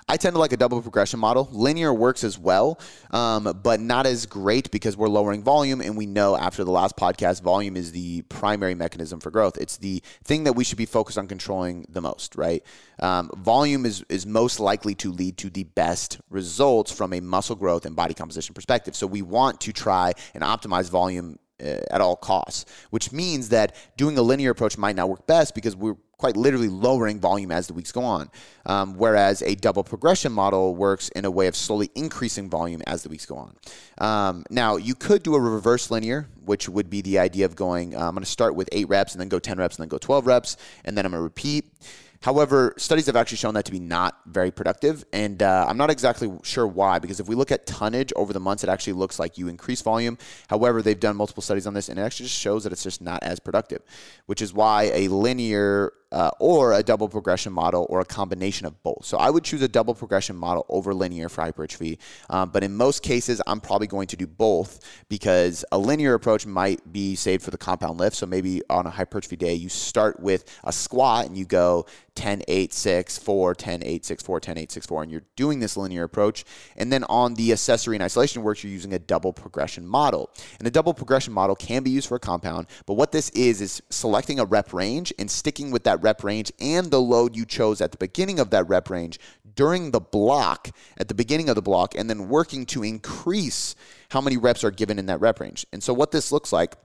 [0.09, 1.47] I tend to like a double progression model.
[1.51, 2.79] Linear works as well,
[3.11, 5.81] um, but not as great because we're lowering volume.
[5.81, 9.55] And we know after the last podcast, volume is the primary mechanism for growth.
[9.57, 12.63] It's the thing that we should be focused on controlling the most, right?
[12.99, 17.55] Um, volume is, is most likely to lead to the best results from a muscle
[17.55, 18.95] growth and body composition perspective.
[18.95, 24.17] So we want to try and optimize volume at all costs, which means that doing
[24.17, 27.73] a linear approach might not work best because we're quite literally lowering volume as the
[27.73, 28.29] weeks go on.
[28.65, 33.03] Um, whereas a double progression model works in a way of slowly increasing volume as
[33.03, 33.55] the weeks go on.
[33.99, 37.95] Um, now, you could do a reverse linear, which would be the idea of going,
[37.95, 39.89] uh, I'm going to start with eight reps and then go 10 reps and then
[39.89, 41.71] go 12 reps, and then I'm going to repeat.
[42.21, 45.89] However, studies have actually shown that to be not very productive, and uh, I'm not
[45.89, 46.99] exactly sure why.
[46.99, 49.81] Because if we look at tonnage over the months, it actually looks like you increase
[49.81, 50.17] volume.
[50.49, 53.01] However, they've done multiple studies on this, and it actually just shows that it's just
[53.01, 53.81] not as productive,
[54.25, 58.81] which is why a linear uh, or a double progression model or a combination of
[58.83, 59.05] both.
[59.05, 61.99] So I would choose a double progression model over linear for hypertrophy.
[62.29, 66.45] Um, but in most cases, I'm probably going to do both because a linear approach
[66.45, 68.15] might be saved for the compound lift.
[68.15, 71.85] So maybe on a hypertrophy day, you start with a squat and you go
[72.19, 75.61] 10, 8, 6, 4, 10, 8, 6, 4, 10, 8, 6, 4, and you're doing
[75.61, 76.43] this linear approach.
[76.75, 80.29] And then on the accessory and isolation work, you're using a double progression model.
[80.59, 83.61] And a double progression model can be used for a compound, but what this is
[83.61, 87.45] is selecting a rep range and sticking with that rep range and the load you
[87.45, 89.17] chose at the beginning of that rep range
[89.55, 93.75] during the block, at the beginning of the block, and then working to increase
[94.09, 95.65] how many reps are given in that rep range.
[95.71, 96.75] And so, what this looks like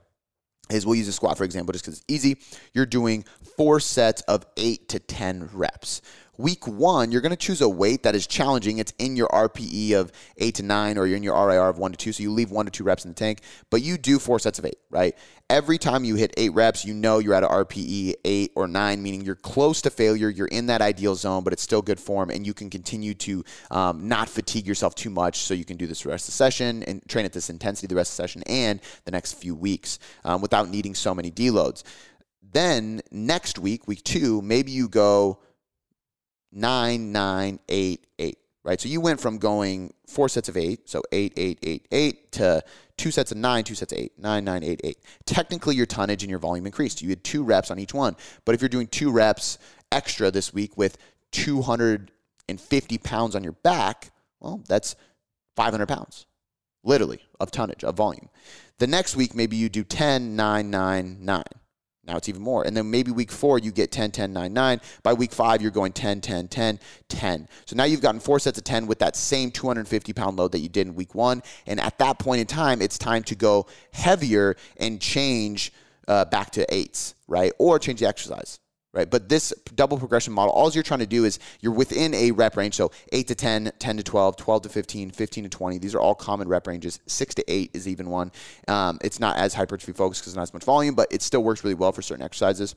[0.69, 2.37] is we'll use a squat for example just because it's easy.
[2.73, 3.25] You're doing
[3.57, 6.01] four sets of eight to 10 reps.
[6.37, 8.79] Week one, you're going to choose a weight that is challenging.
[8.79, 11.91] It's in your RPE of eight to nine, or you're in your RIR of one
[11.91, 12.11] to two.
[12.11, 14.59] So you leave one to two reps in the tank, but you do four sets
[14.59, 15.15] of eight, right?
[15.49, 19.01] Every time you hit eight reps, you know you're at an RPE eight or nine,
[19.01, 20.29] meaning you're close to failure.
[20.29, 23.43] You're in that ideal zone, but it's still good form, and you can continue to
[23.71, 25.39] um, not fatigue yourself too much.
[25.39, 27.87] So you can do this the rest of the session and train at this intensity
[27.87, 31.31] the rest of the session and the next few weeks um, without needing so many
[31.31, 31.83] deloads
[32.55, 35.39] then next week, week two, maybe you go
[36.55, 38.79] nine, nine, eight, eight, right?
[38.79, 42.63] So you went from going four sets of eight, so eight, eight, eight, eight, to
[42.97, 44.97] two sets of nine, two sets of eight, nine, nine, eight, eight.
[45.25, 47.01] Technically, your tonnage and your volume increased.
[47.01, 48.15] You had two reps on each one.
[48.45, 49.57] But if you're doing two reps
[49.91, 50.97] extra this week with
[51.31, 54.95] 250 pounds on your back, well, that's
[55.55, 56.25] 500 pounds,
[56.83, 58.29] literally, of tonnage, of volume.
[58.79, 61.43] The next week, maybe you do 10, 9, 9, 9.
[62.07, 62.65] Now it's even more.
[62.65, 64.81] And then maybe week four, you get 10, 10, 9, 9.
[65.01, 67.47] By week five, you're going 10, 10, 10, 10.
[67.65, 70.59] So now you've gotten four sets of 10 with that same 250 pound load that
[70.59, 71.41] you did in week one.
[71.65, 75.73] And at that point in time, it's time to go heavier and change
[76.07, 77.51] uh, back to eights, right?
[77.57, 78.59] Or change the exercise
[78.95, 79.09] right?
[79.09, 82.57] But this double progression model, all you're trying to do is you're within a rep
[82.57, 82.75] range.
[82.75, 85.77] So 8 to 10, 10 to 12, 12 to 15, 15 to 20.
[85.77, 86.99] These are all common rep ranges.
[87.05, 88.31] 6 to 8 is even one.
[88.67, 91.43] Um, it's not as hypertrophy focused because it's not as much volume, but it still
[91.43, 92.75] works really well for certain exercises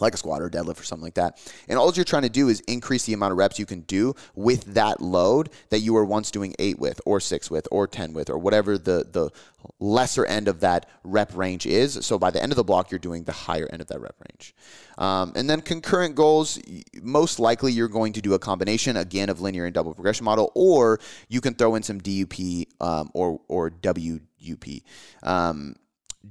[0.00, 1.38] like a squat or deadlift or something like that.
[1.68, 4.14] And all you're trying to do is increase the amount of reps you can do
[4.34, 8.12] with that load that you were once doing eight with, or six with, or 10
[8.12, 9.30] with, or whatever the, the
[9.78, 11.98] lesser end of that rep range is.
[12.04, 14.16] So by the end of the block, you're doing the higher end of that rep
[14.28, 14.54] range.
[14.98, 16.58] Um, and then concurrent goals,
[17.02, 20.50] most likely you're going to do a combination again of linear and double progression model,
[20.54, 24.82] or you can throw in some DUP um, or, or WUP.
[25.22, 25.76] Um,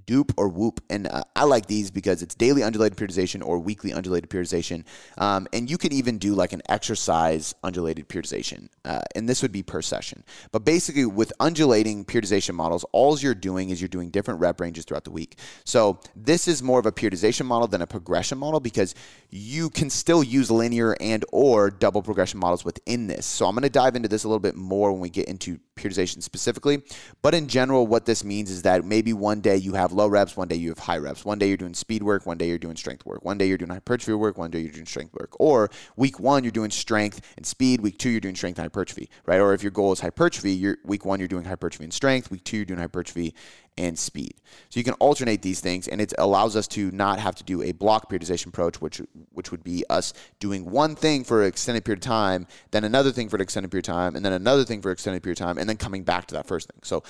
[0.06, 0.82] dupe or whoop.
[0.90, 4.86] And uh, i like these because it's daily undulated periodization or weekly undulated periodization.
[5.18, 9.52] Um, and you can even do like an exercise undulated periodization uh, and this would
[9.52, 10.24] be per session.
[10.52, 14.86] But basically with undulating periodization models all you're doing is you're doing different rep ranges
[14.86, 15.38] throughout the week.
[15.66, 18.96] So this is more of a periodization model than a progression model because
[19.30, 23.26] you can still use linear and or double progression models within this.
[23.26, 25.60] So i'm going to dive into this a little bit more when we get into
[25.76, 26.84] periodization specifically
[27.22, 30.36] but in general what this means is that maybe one day you have low reps,
[30.36, 31.26] one day you have high reps.
[31.26, 33.24] One day you're doing speed work, one day you're doing strength work.
[33.24, 35.40] One day you're doing hypertrophy work, one day you're doing strength work.
[35.40, 37.82] Or week one, you're doing strength and speed.
[37.82, 39.40] Week two, you're doing strength and hypertrophy, right?
[39.40, 42.32] Or if your goal is hypertrophy, you're, week one, you're doing hypertrophy and strength.
[42.32, 43.34] Week two, you're doing hypertrophy
[43.78, 44.36] and speed.
[44.70, 47.62] So you can alternate these things, and it allows us to not have to do
[47.62, 51.84] a block periodization approach, which which would be us doing one thing for an extended
[51.86, 54.64] period of time, then another thing for an extended period of time, and then another
[54.64, 56.80] thing for an extended period of time, and then coming back to that first thing.
[56.84, 57.04] So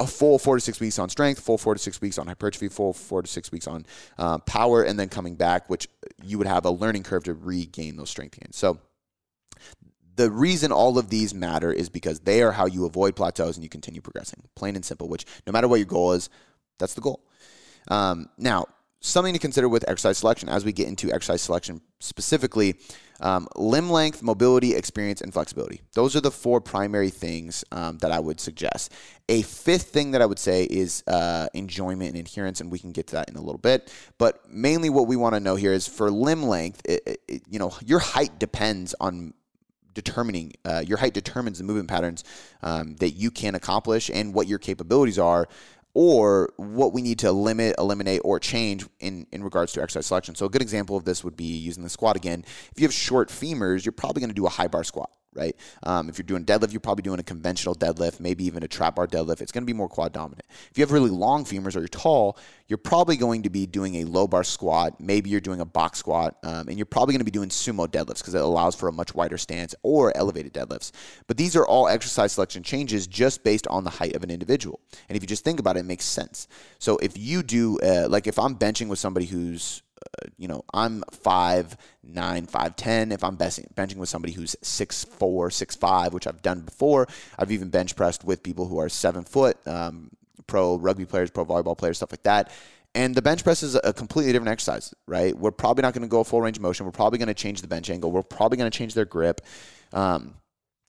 [0.00, 2.68] a full four to six weeks on strength, full four to six weeks on hypertrophy,
[2.68, 3.84] full four to six weeks on
[4.16, 5.88] uh, power, and then coming back, which
[6.22, 8.56] you would have a learning curve to regain those strength gains.
[8.56, 8.78] So
[10.18, 13.62] the reason all of these matter is because they are how you avoid plateaus and
[13.62, 14.42] you continue progressing.
[14.56, 15.08] Plain and simple.
[15.08, 16.28] Which no matter what your goal is,
[16.78, 17.22] that's the goal.
[17.86, 18.66] Um, now,
[19.00, 22.74] something to consider with exercise selection as we get into exercise selection specifically
[23.20, 25.80] um, limb length, mobility, experience, and flexibility.
[25.94, 28.92] Those are the four primary things um, that I would suggest.
[29.28, 32.92] A fifth thing that I would say is uh, enjoyment and adherence, and we can
[32.92, 33.92] get to that in a little bit.
[34.18, 37.58] But mainly, what we want to know here is for limb length, it, it, you
[37.58, 39.34] know, your height depends on
[40.02, 42.22] determining uh, your height determines the movement patterns
[42.62, 45.48] um, that you can accomplish and what your capabilities are
[45.94, 50.34] or what we need to limit, eliminate, or change in, in regards to exercise selection.
[50.36, 52.44] So, a good example of this would be using the squat again.
[52.70, 55.56] If you have short femurs, you're probably going to do a high bar squat right?
[55.84, 58.96] Um, if you're doing deadlift, you're probably doing a conventional deadlift, maybe even a trap
[58.96, 59.40] bar deadlift.
[59.40, 60.44] It's going to be more quad dominant.
[60.70, 63.96] If you have really long femurs or you're tall, you're probably going to be doing
[63.96, 65.00] a low bar squat.
[65.00, 67.86] Maybe you're doing a box squat, um, and you're probably going to be doing sumo
[67.86, 70.92] deadlifts because it allows for a much wider stance or elevated deadlifts.
[71.26, 74.80] But these are all exercise selection changes just based on the height of an individual.
[75.08, 76.48] And if you just think about it, it makes sense.
[76.78, 79.82] So if you do, uh, like if I'm benching with somebody who's
[80.36, 83.12] you know, I'm five nine, five ten.
[83.12, 87.06] If I'm benching with somebody who's six four, six five, which I've done before,
[87.38, 90.10] I've even bench pressed with people who are seven foot, um,
[90.46, 92.50] pro rugby players, pro volleyball players, stuff like that.
[92.94, 95.36] And the bench press is a completely different exercise, right?
[95.36, 96.86] We're probably not going to go full range of motion.
[96.86, 98.10] We're probably going to change the bench angle.
[98.10, 99.42] We're probably going to change their grip.
[99.92, 100.34] Um,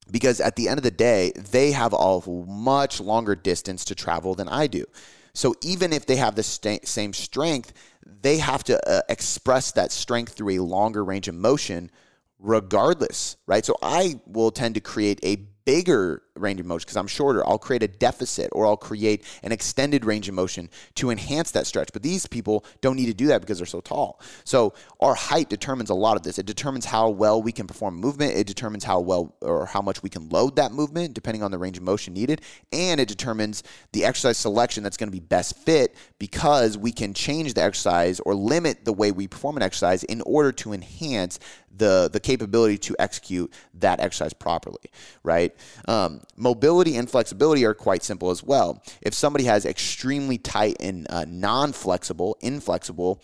[0.10, 4.34] because at the end of the day, they have a much longer distance to travel
[4.34, 4.86] than I do.
[5.34, 7.74] So even if they have the st- same strength,
[8.22, 11.91] they have to uh, express that strength through a longer range of motion
[12.39, 13.65] regardless, right?
[13.65, 17.46] So I will tend to create a bigger range of motion because I'm shorter.
[17.48, 21.68] I'll create a deficit or I'll create an extended range of motion to enhance that
[21.68, 21.90] stretch.
[21.94, 24.20] But these people don't need to do that because they're so tall.
[24.46, 26.40] So our height determines a lot of this.
[26.40, 28.36] It determines how well we can perform movement.
[28.36, 31.60] It determines how well or how much we can load that movement depending on the
[31.60, 32.42] range of motion needed.
[32.72, 37.14] And it determines the exercise selection that's going to be best fit because we can
[37.14, 41.38] change the exercise or limit the way we perform an exercise in order to enhance
[41.80, 44.92] the the capability to execute that exercise properly,
[45.24, 45.56] right?
[45.88, 48.84] Um, mobility and flexibility are quite simple as well.
[49.02, 53.22] If somebody has extremely tight and uh, non-flexible, inflexible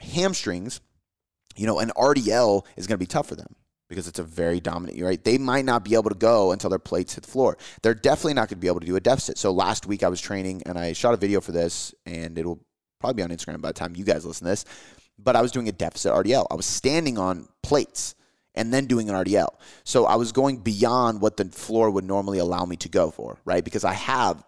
[0.00, 0.80] hamstrings,
[1.56, 3.54] you know, an RDL is going to be tough for them
[3.88, 5.22] because it's a very dominant, right?
[5.22, 7.56] They might not be able to go until their plates hit the floor.
[7.82, 9.38] They're definitely not going to be able to do a deficit.
[9.38, 12.60] So last week I was training and I shot a video for this and it'll
[13.00, 14.64] probably be on Instagram by the time you guys listen to this.
[15.18, 16.46] But I was doing a deficit RDL.
[16.50, 18.14] I was standing on plates
[18.56, 19.54] and then doing an RDL.
[19.84, 23.38] So I was going beyond what the floor would normally allow me to go for,
[23.44, 23.64] right?
[23.64, 24.42] Because I have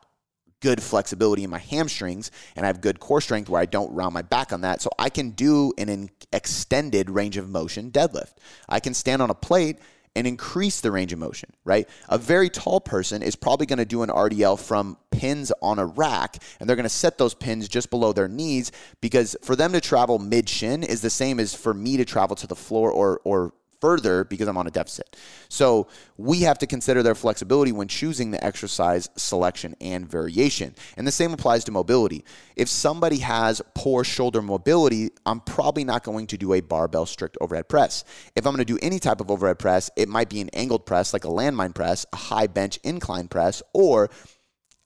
[0.61, 4.15] good flexibility in my hamstrings and I have good core strength where I don't round
[4.15, 4.83] my back on that.
[4.83, 8.35] So I can do an extended range of motion deadlift.
[8.69, 9.79] I can stand on a plate
[10.17, 11.89] and increase the range of motion, right?
[12.09, 15.87] A very tall person is probably going to do an RDL from pins on a
[15.87, 19.73] rack and they're going to set those pins just below their knees because for them
[19.73, 22.91] to travel mid shin is the same as for me to travel to the floor
[22.91, 25.17] or or further because I'm on a deficit.
[25.49, 30.75] So we have to consider their flexibility when choosing the exercise selection and variation.
[30.97, 32.25] And the same applies to mobility.
[32.57, 37.37] If somebody has poor shoulder mobility, I'm probably not going to do a barbell strict
[37.41, 38.05] overhead press.
[38.35, 40.87] If I'm going to do any type of overhead press, it might be an angled
[40.87, 44.11] press like a landmine press, a high bench incline press, or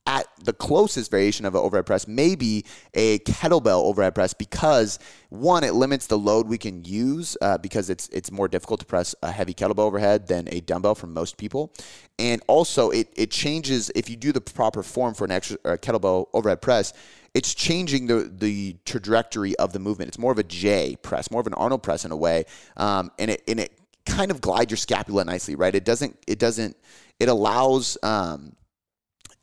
[0.07, 4.99] at the closest variation of an overhead press, maybe a kettlebell overhead press, because
[5.29, 8.87] one, it limits the load we can use uh, because it's it's more difficult to
[8.87, 11.73] press a heavy kettlebell overhead than a dumbbell for most people,
[12.19, 16.27] and also it it changes if you do the proper form for an extra kettlebell
[16.33, 16.93] overhead press.
[17.35, 20.09] It's changing the the trajectory of the movement.
[20.09, 22.45] It's more of a J press, more of an Arnold press in a way,
[22.77, 23.73] um, and it and it
[24.05, 25.75] kind of glides your scapula nicely, right?
[25.75, 26.77] It doesn't it doesn't
[27.21, 28.57] it allows um,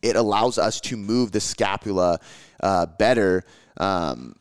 [0.01, 2.19] it allows us to move the scapula
[2.61, 3.43] uh, better
[3.77, 4.35] um,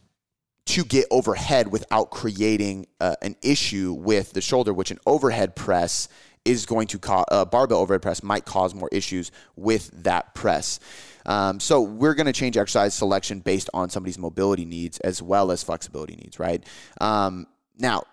[0.67, 6.09] to get overhead without creating uh, an issue with the shoulder, which an overhead press
[6.45, 10.81] is going to cause, a barbell overhead press might cause more issues with that press.
[11.27, 15.51] Um, so we're going to change exercise selection based on somebody's mobility needs as well
[15.51, 16.65] as flexibility needs, right?
[17.01, 17.47] Um,
[17.79, 18.05] now,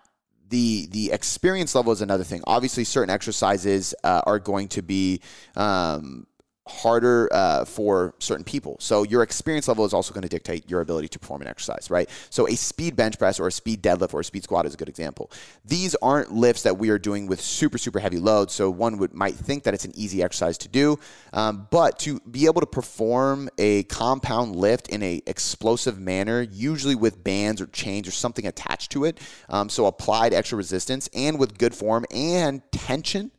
[0.50, 2.42] the the experience level is another thing.
[2.46, 5.22] Obviously, certain exercises uh, are going to be
[5.56, 6.28] um,
[6.68, 8.76] harder uh, for certain people.
[8.80, 11.92] So your experience level is also going to dictate your ability to perform an exercise,
[11.92, 12.10] right?
[12.32, 14.78] So a speed bench press or a speed deadlift or a speed squat is a
[14.78, 15.32] good example.
[15.64, 18.54] These aren't lifts that we are doing with super super heavy loads.
[18.54, 20.98] So one would might think that it's an easy exercise to do,
[21.34, 26.96] um, but to be able to perform a compound lift in a explosive manner, usually
[26.96, 31.38] with bands or chains or something attached to it, um, so applied extra resistance and
[31.40, 33.32] with good form and tension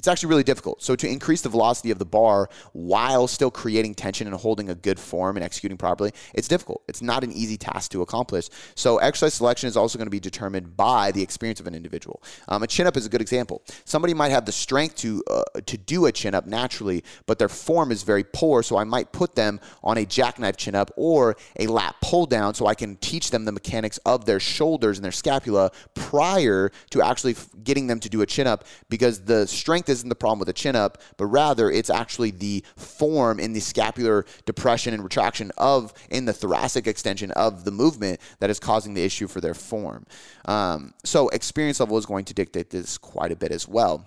[0.00, 0.82] it's actually really difficult.
[0.82, 4.74] So to increase the velocity of the bar while still creating tension and holding a
[4.74, 6.82] good form and executing properly, it's difficult.
[6.88, 8.48] It's not an easy task to accomplish.
[8.76, 12.22] So exercise selection is also going to be determined by the experience of an individual.
[12.48, 13.60] Um, a chin up is a good example.
[13.84, 17.50] Somebody might have the strength to uh, to do a chin up naturally, but their
[17.50, 18.62] form is very poor.
[18.62, 22.54] So I might put them on a jackknife chin up or a lat pull down,
[22.54, 27.02] so I can teach them the mechanics of their shoulders and their scapula prior to
[27.02, 30.48] actually getting them to do a chin up because the strength isn't the problem with
[30.48, 35.52] a chin up, but rather it's actually the form in the scapular depression and retraction
[35.58, 39.54] of in the thoracic extension of the movement that is causing the issue for their
[39.54, 40.06] form.
[40.46, 44.06] Um, so experience level is going to dictate this quite a bit as well.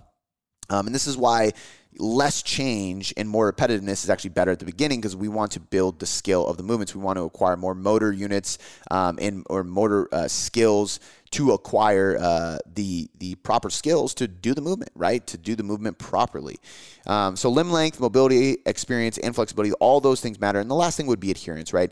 [0.69, 1.51] Um, and this is why
[1.98, 5.60] less change and more repetitiveness is actually better at the beginning because we want to
[5.60, 6.96] build the skill of the movements.
[6.96, 8.58] We want to acquire more motor units
[8.91, 11.00] um, and or motor uh, skills
[11.32, 15.26] to acquire uh, the the proper skills to do the movement, right?
[15.28, 16.58] To do the movement properly.
[17.08, 20.60] Um, so limb length, mobility, experience, and flexibility, all those things matter.
[20.60, 21.91] And the last thing would be adherence, right?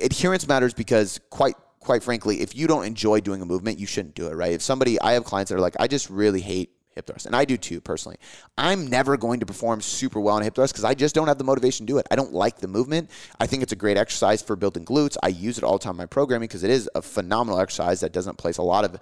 [0.00, 4.14] Adherence matters because quite quite frankly, if you don't enjoy doing a movement, you shouldn't
[4.14, 4.52] do it, right?
[4.52, 7.26] If somebody, I have clients that are like, I just really hate hip thrust.
[7.26, 8.18] And I do too, personally.
[8.56, 11.38] I'm never going to perform super well on hip thrust because I just don't have
[11.38, 12.06] the motivation to do it.
[12.10, 13.10] I don't like the movement.
[13.40, 15.16] I think it's a great exercise for building glutes.
[15.22, 18.00] I use it all the time in my programming because it is a phenomenal exercise
[18.00, 18.96] that doesn't place a lot of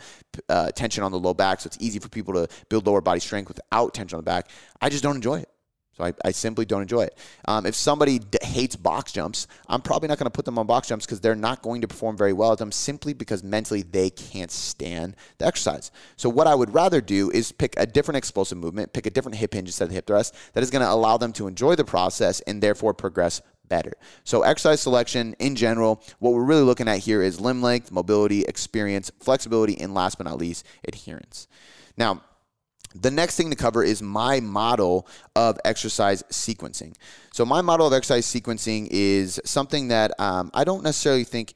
[0.49, 1.61] uh, tension on the low back.
[1.61, 4.49] So it's easy for people to build lower body strength without tension on the back.
[4.81, 5.49] I just don't enjoy it.
[6.01, 7.19] So I, I simply don't enjoy it.
[7.47, 10.67] Um, if somebody d- hates box jumps, I'm probably not going to put them on
[10.67, 13.83] box jumps because they're not going to perform very well at them simply because mentally
[13.83, 15.91] they can't stand the exercise.
[16.17, 19.37] So what I would rather do is pick a different explosive movement, pick a different
[19.37, 21.85] hip hinge instead of hip thrust that is going to allow them to enjoy the
[21.85, 23.93] process and therefore progress better.
[24.25, 28.43] So, exercise selection in general, what we're really looking at here is limb length, mobility,
[28.43, 31.47] experience, flexibility, and last but not least, adherence.
[31.97, 32.23] Now,
[32.95, 36.95] the next thing to cover is my model of exercise sequencing.
[37.33, 41.55] So, my model of exercise sequencing is something that um, I don't necessarily think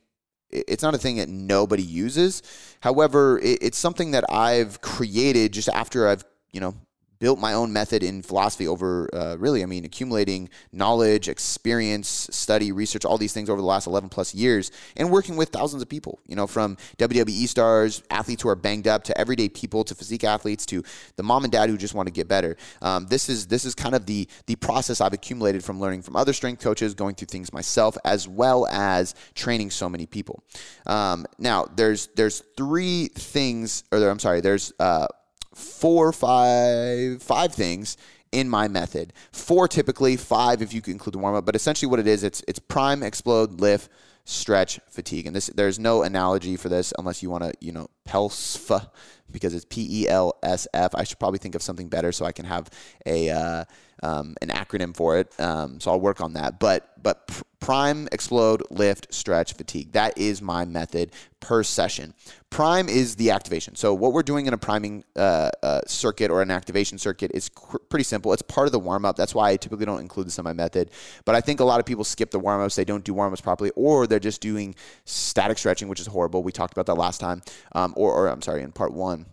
[0.50, 2.42] it's not a thing that nobody uses.
[2.80, 6.74] However, it's something that I've created just after I've, you know,
[7.18, 12.72] built my own method in philosophy over uh, really, I mean, accumulating knowledge, experience, study,
[12.72, 15.88] research, all these things over the last 11 plus years, and working with thousands of
[15.88, 19.94] people, you know, from WWE stars, athletes who are banged up, to everyday people, to
[19.94, 20.82] physique athletes, to
[21.16, 22.56] the mom and dad who just want to get better.
[22.82, 26.16] Um, this is this is kind of the the process I've accumulated from learning from
[26.16, 30.42] other strength coaches, going through things myself, as well as training so many people.
[30.86, 35.06] Um, now, there's there's three things, or there, I'm sorry, there's uh,
[35.54, 37.96] four, five, five things
[38.32, 39.12] in my method.
[39.32, 41.46] Four typically, five if you include the warm up.
[41.46, 43.90] But essentially, what it is, it's it's prime, explode, lift,
[44.24, 45.26] stretch, fatigue.
[45.26, 48.90] And this there's no analogy for this unless you want to, you know, PELSF
[49.30, 50.94] because it's P E L S F.
[50.94, 52.68] I should probably think of something better so I can have
[53.06, 53.64] a uh,
[54.02, 55.38] um, an acronym for it.
[55.38, 56.58] Um, so I'll work on that.
[56.58, 59.90] But but prime, explode, lift, stretch, fatigue.
[59.92, 61.10] That is my method
[61.40, 62.12] per session.
[62.50, 63.74] Prime is the activation.
[63.74, 67.48] So what we're doing in a priming uh, uh, circuit or an activation circuit is
[67.48, 68.34] cr- pretty simple.
[68.34, 69.16] It's part of the warm up.
[69.16, 70.90] That's why I typically don't include this in my method.
[71.24, 72.76] But I think a lot of people skip the warm ups.
[72.76, 74.74] They don't do warm ups properly, or they're just doing
[75.06, 76.42] static stretching, which is horrible.
[76.42, 77.40] We talked about that last time,
[77.72, 79.24] um, or, or I'm sorry, in part one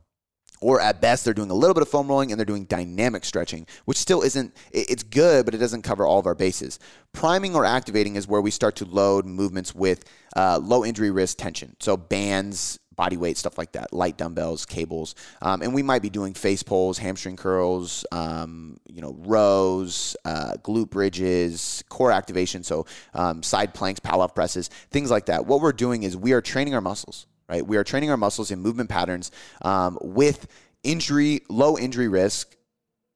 [0.61, 3.25] or at best they're doing a little bit of foam rolling and they're doing dynamic
[3.25, 6.79] stretching which still isn't it's good but it doesn't cover all of our bases.
[7.13, 10.05] Priming or activating is where we start to load movements with
[10.35, 11.75] uh, low injury risk tension.
[11.79, 16.09] So bands body weight stuff like that light dumbbells cables um, and we might be
[16.09, 22.85] doing face pulls hamstring curls um, you know rows uh, glute bridges core activation so
[23.13, 25.45] um, side planks Pallof presses things like that.
[25.45, 27.67] What we're doing is we are training our muscles right?
[27.67, 29.29] We are training our muscles in movement patterns
[29.61, 30.47] um, with
[30.83, 32.55] injury, low injury risk,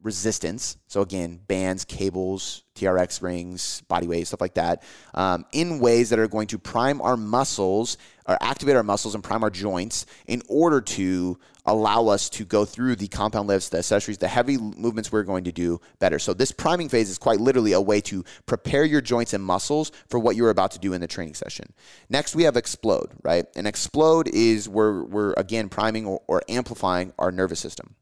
[0.04, 0.78] resistance.
[0.88, 4.84] So again, bands, cables, TRX rings, body weight, stuff like that,
[5.14, 9.24] um, in ways that are going to prime our muscles or activate our muscles and
[9.24, 13.80] prime our joints in order to allow us to go through the compound lifts, the
[13.80, 16.20] accessories, the heavy movements we're going to do better.
[16.20, 19.92] So this priming phase is quite literally a way to prepare your joints and muscles
[20.08, 21.74] for what you're about to do in the training session.
[22.10, 23.46] Next, we have explode, right?
[23.56, 27.96] And explode is where we're again priming or, or amplifying our nervous system.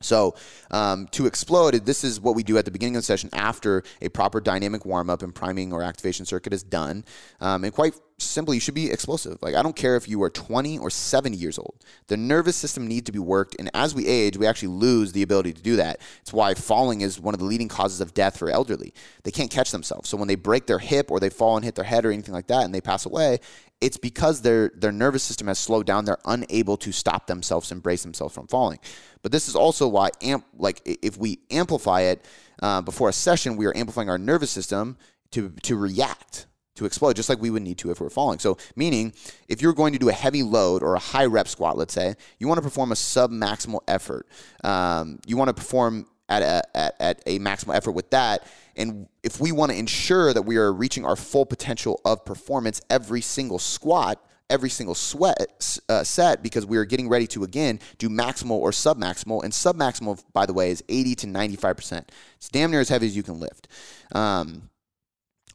[0.00, 0.34] So,
[0.70, 3.82] um, to explode, this is what we do at the beginning of the session after
[4.02, 7.04] a proper dynamic warm up and priming or activation circuit is done.
[7.40, 9.38] Um, and quite simply, you should be explosive.
[9.42, 11.84] Like, I don't care if you are 20 or 70 years old.
[12.06, 13.56] The nervous system needs to be worked.
[13.58, 16.00] And as we age, we actually lose the ability to do that.
[16.22, 18.94] It's why falling is one of the leading causes of death for elderly.
[19.24, 20.08] They can't catch themselves.
[20.08, 22.34] So, when they break their hip or they fall and hit their head or anything
[22.34, 23.40] like that and they pass away,
[23.80, 26.04] it's because their their nervous system has slowed down.
[26.04, 28.78] They're unable to stop themselves and brace themselves from falling.
[29.22, 32.24] But this is also why amp like if we amplify it
[32.62, 34.96] uh, before a session, we are amplifying our nervous system
[35.32, 36.46] to to react
[36.76, 38.38] to explode, just like we would need to if we we're falling.
[38.38, 39.12] So, meaning
[39.48, 42.14] if you're going to do a heavy load or a high rep squat, let's say,
[42.38, 44.26] you want to perform a sub maximal effort.
[44.62, 48.46] Um, you want to perform at a, at, at a maximal effort with that.
[48.76, 52.80] And if we want to ensure that we are reaching our full potential of performance
[52.90, 57.80] every single squat, every single sweat uh, set because we are getting ready to again
[57.98, 59.42] do maximal or submaximal.
[59.42, 62.04] And submaximal by the way is 80 to 95%
[62.36, 63.68] it's damn near as heavy as you can lift.
[64.12, 64.70] Um,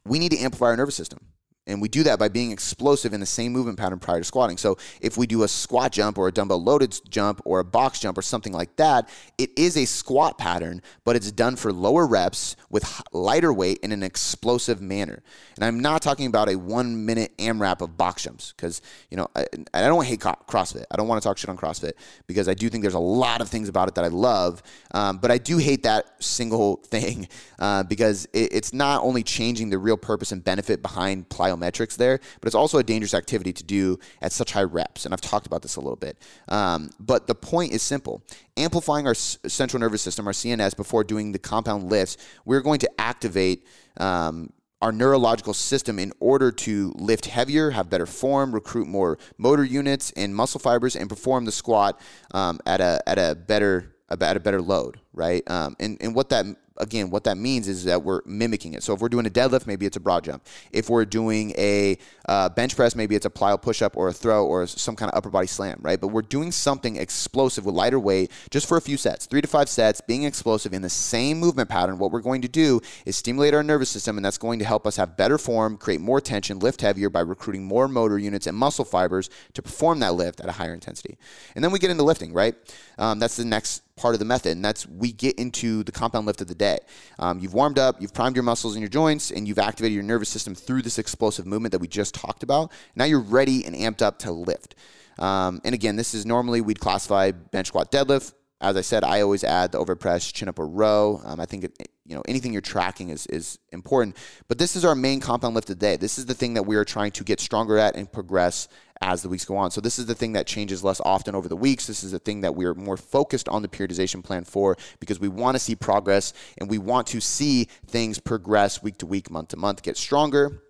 [0.04, 1.20] we need to amplify our nervous system
[1.66, 4.56] and we do that by being explosive in the same movement pattern prior to squatting.
[4.56, 8.00] So if we do a squat jump or a dumbbell loaded jump or a box
[8.00, 9.08] jump or something like that,
[9.38, 13.92] it is a squat pattern, but it's done for lower reps with lighter weight in
[13.92, 15.22] an explosive manner.
[15.54, 19.28] And I'm not talking about a one minute AMRAP of box jumps because, you know,
[19.36, 20.84] I, I don't hate CrossFit.
[20.90, 21.92] I don't want to talk shit on CrossFit
[22.26, 24.64] because I do think there's a lot of things about it that I love.
[24.92, 27.28] Um, but I do hate that single thing
[27.60, 31.96] uh, because it, it's not only changing the real purpose and benefit behind plyo biometrics
[31.96, 35.04] there, but it's also a dangerous activity to do at such high reps.
[35.04, 36.18] And I've talked about this a little bit.
[36.48, 38.22] Um, but the point is simple
[38.56, 43.00] amplifying our central nervous system, our CNS, before doing the compound lifts, we're going to
[43.00, 43.66] activate.
[43.98, 49.62] Um, our neurological system in order to lift heavier, have better form, recruit more motor
[49.62, 52.00] units and muscle fibers, and perform the squat
[52.32, 55.48] um, at a at a better at a better load, right?
[55.50, 56.46] Um, and and what that
[56.78, 58.82] again, what that means is that we're mimicking it.
[58.82, 60.44] So if we're doing a deadlift, maybe it's a broad jump.
[60.72, 61.98] If we're doing a
[62.28, 65.10] uh, bench press, maybe it's a plyo push up or a throw or some kind
[65.10, 66.00] of upper body slam, right?
[66.00, 69.48] But we're doing something explosive with lighter weight just for a few sets, three to
[69.48, 71.98] five sets, being explosive in the same movement pattern.
[71.98, 74.86] What we're going to do is stimulate our nervous system, and that's going to help
[74.86, 78.56] us have better form, create more tension, lift heavier by recruiting more motor units and
[78.56, 81.18] muscle fibers to perform that lift at a higher intensity.
[81.54, 82.54] And then we get into lifting, right?
[82.98, 86.26] Um, that's the next part of the method, and that's we get into the compound
[86.26, 86.78] lift of the day.
[87.18, 90.04] Um, you've warmed up, you've primed your muscles and your joints, and you've activated your
[90.04, 92.72] nervous system through this explosive movement that we just talked about.
[92.96, 94.76] Now you're ready and amped up to lift.
[95.18, 98.32] Um, and again, this is normally we'd classify bench squat deadlift
[98.62, 101.20] as I said, I always add the overhead press, chin up, or row.
[101.24, 104.16] Um, I think it, you know anything you're tracking is is important.
[104.48, 105.96] But this is our main compound lift today.
[105.96, 108.68] This is the thing that we are trying to get stronger at and progress
[109.02, 109.70] as the weeks go on.
[109.70, 111.86] So this is the thing that changes less often over the weeks.
[111.86, 115.28] This is the thing that we're more focused on the periodization plan for because we
[115.28, 119.48] want to see progress and we want to see things progress week to week, month
[119.48, 120.62] to month, get stronger.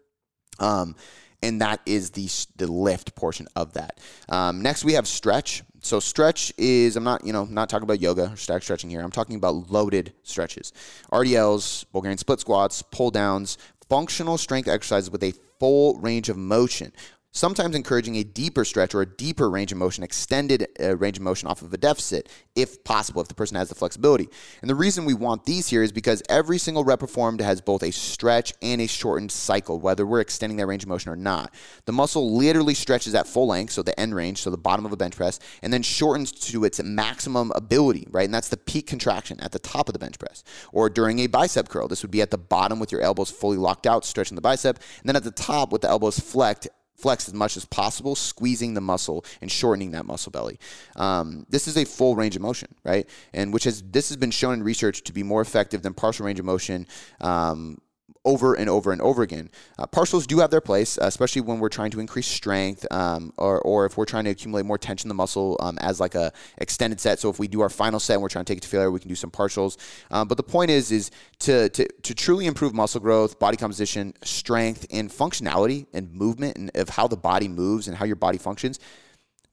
[0.59, 0.97] Um,
[1.43, 3.99] and that is the the lift portion of that.
[4.29, 5.63] Um, next, we have stretch.
[5.81, 9.01] So stretch is I'm not you know not talking about yoga or static stretching here.
[9.01, 10.73] I'm talking about loaded stretches,
[11.11, 13.59] RDLs, Bulgarian split squats, pull downs,
[13.89, 16.93] functional strength exercises with a full range of motion
[17.33, 21.23] sometimes encouraging a deeper stretch or a deeper range of motion, extended uh, range of
[21.23, 24.29] motion off of a deficit, if possible, if the person has the flexibility.
[24.61, 27.83] And the reason we want these here is because every single rep performed has both
[27.83, 31.55] a stretch and a shortened cycle, whether we're extending that range of motion or not.
[31.87, 34.93] The muscle literally stretches at full length, so the end range, so the bottom of
[34.93, 38.27] a bench press, and then shortens to its maximum ability, right?
[38.27, 40.45] And that's the peak contraction at the top of the bench press.
[40.71, 43.57] Or during a bicep curl, this would be at the bottom with your elbows fully
[43.57, 46.69] locked out, stretching the bicep, and then at the top with the elbows flexed
[47.03, 50.59] flex as much as possible, squeezing the muscle and shortening that muscle belly.
[50.97, 53.09] Um, this is a full range of motion, right?
[53.35, 56.25] And which has this has been shown in research to be more effective than partial
[56.27, 56.87] range of motion.
[57.21, 57.79] Um,
[58.25, 59.51] over and over and over again.
[59.79, 63.61] Uh, partials do have their place, especially when we're trying to increase strength, um, or,
[63.61, 66.33] or if we're trying to accumulate more tension in the muscle um, as like a
[66.59, 67.19] extended set.
[67.19, 68.91] So if we do our final set and we're trying to take it to failure,
[68.91, 69.77] we can do some partials.
[70.11, 71.11] Um, but the point is, is
[71.41, 76.71] to, to to truly improve muscle growth, body composition, strength, and functionality and movement, and
[76.75, 78.79] of how the body moves and how your body functions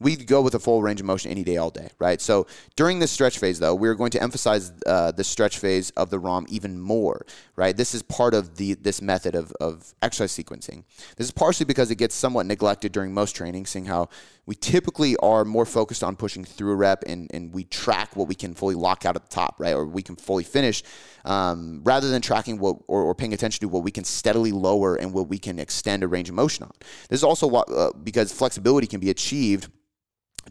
[0.01, 2.21] we go with a full range of motion any day, all day, right?
[2.21, 2.47] So
[2.77, 6.17] during this stretch phase, though, we're going to emphasize uh, the stretch phase of the
[6.17, 7.25] ROM even more,
[7.57, 7.75] right?
[7.75, 10.85] This is part of the this method of, of exercise sequencing.
[11.17, 14.07] This is partially because it gets somewhat neglected during most training, seeing how
[14.45, 18.29] we typically are more focused on pushing through a rep and, and we track what
[18.29, 19.75] we can fully lock out at the top, right?
[19.75, 20.81] Or we can fully finish
[21.25, 24.95] um, rather than tracking what or, or, paying attention to what we can steadily lower
[24.95, 26.71] and what we can extend a range of motion on.
[27.09, 29.69] This is also what, uh, because flexibility can be achieved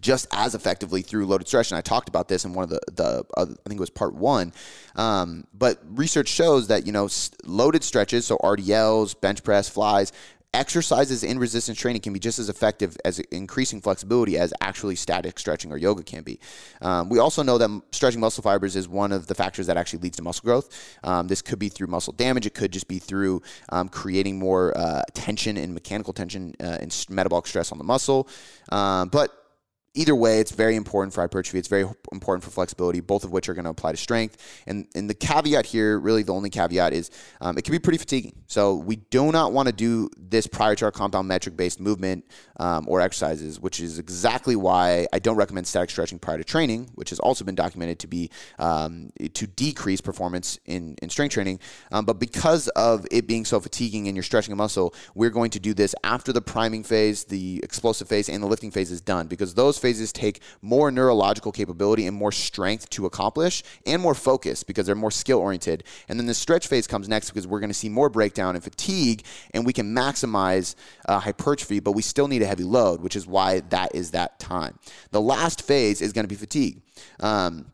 [0.01, 1.71] just as effectively through loaded stretch.
[1.71, 3.91] And I talked about this in one of the, the uh, I think it was
[3.91, 4.53] part one.
[4.97, 7.09] Um, but research shows that, you know,
[7.45, 10.13] loaded stretches, so RDLs, bench press, flies,
[10.55, 15.39] exercises in resistance training can be just as effective as increasing flexibility as actually static
[15.39, 16.41] stretching or yoga can be.
[16.81, 20.01] Um, we also know that stretching muscle fibers is one of the factors that actually
[20.01, 20.99] leads to muscle growth.
[21.05, 22.47] Um, this could be through muscle damage.
[22.47, 27.07] It could just be through um, creating more uh, tension and mechanical tension uh, and
[27.11, 28.29] metabolic stress on the muscle.
[28.71, 29.48] Um, but
[29.95, 31.59] either way, it's very important for hypertrophy.
[31.59, 34.63] It's very important for flexibility, both of which are going to apply to strength.
[34.67, 37.11] And, and the caveat here, really the only caveat is
[37.41, 38.35] um, it can be pretty fatiguing.
[38.47, 42.25] So we do not want to do this prior to our compound metric based movement
[42.59, 46.91] um, or exercises, which is exactly why I don't recommend static stretching prior to training,
[46.95, 51.61] which has also been documented to be um, to decrease performance in, in strength training.
[51.93, 55.51] Um, but because of it being so fatiguing and you're stretching a muscle, we're going
[55.51, 59.01] to do this after the priming phase, the explosive phase, and the lifting phase is
[59.01, 64.15] done because those phases take more neurological capability and more strength to accomplish and more
[64.15, 65.85] focus because they're more skill oriented.
[66.09, 68.65] And then the stretch phase comes next because we're going to see more breakdown and
[68.65, 70.75] fatigue and we can maximize
[71.09, 74.39] uh, hypertrophy, but we still need a heavy load, which is why that is that
[74.39, 74.79] time.
[75.11, 76.83] The last phase is going to be fatigue.
[77.21, 77.73] Um,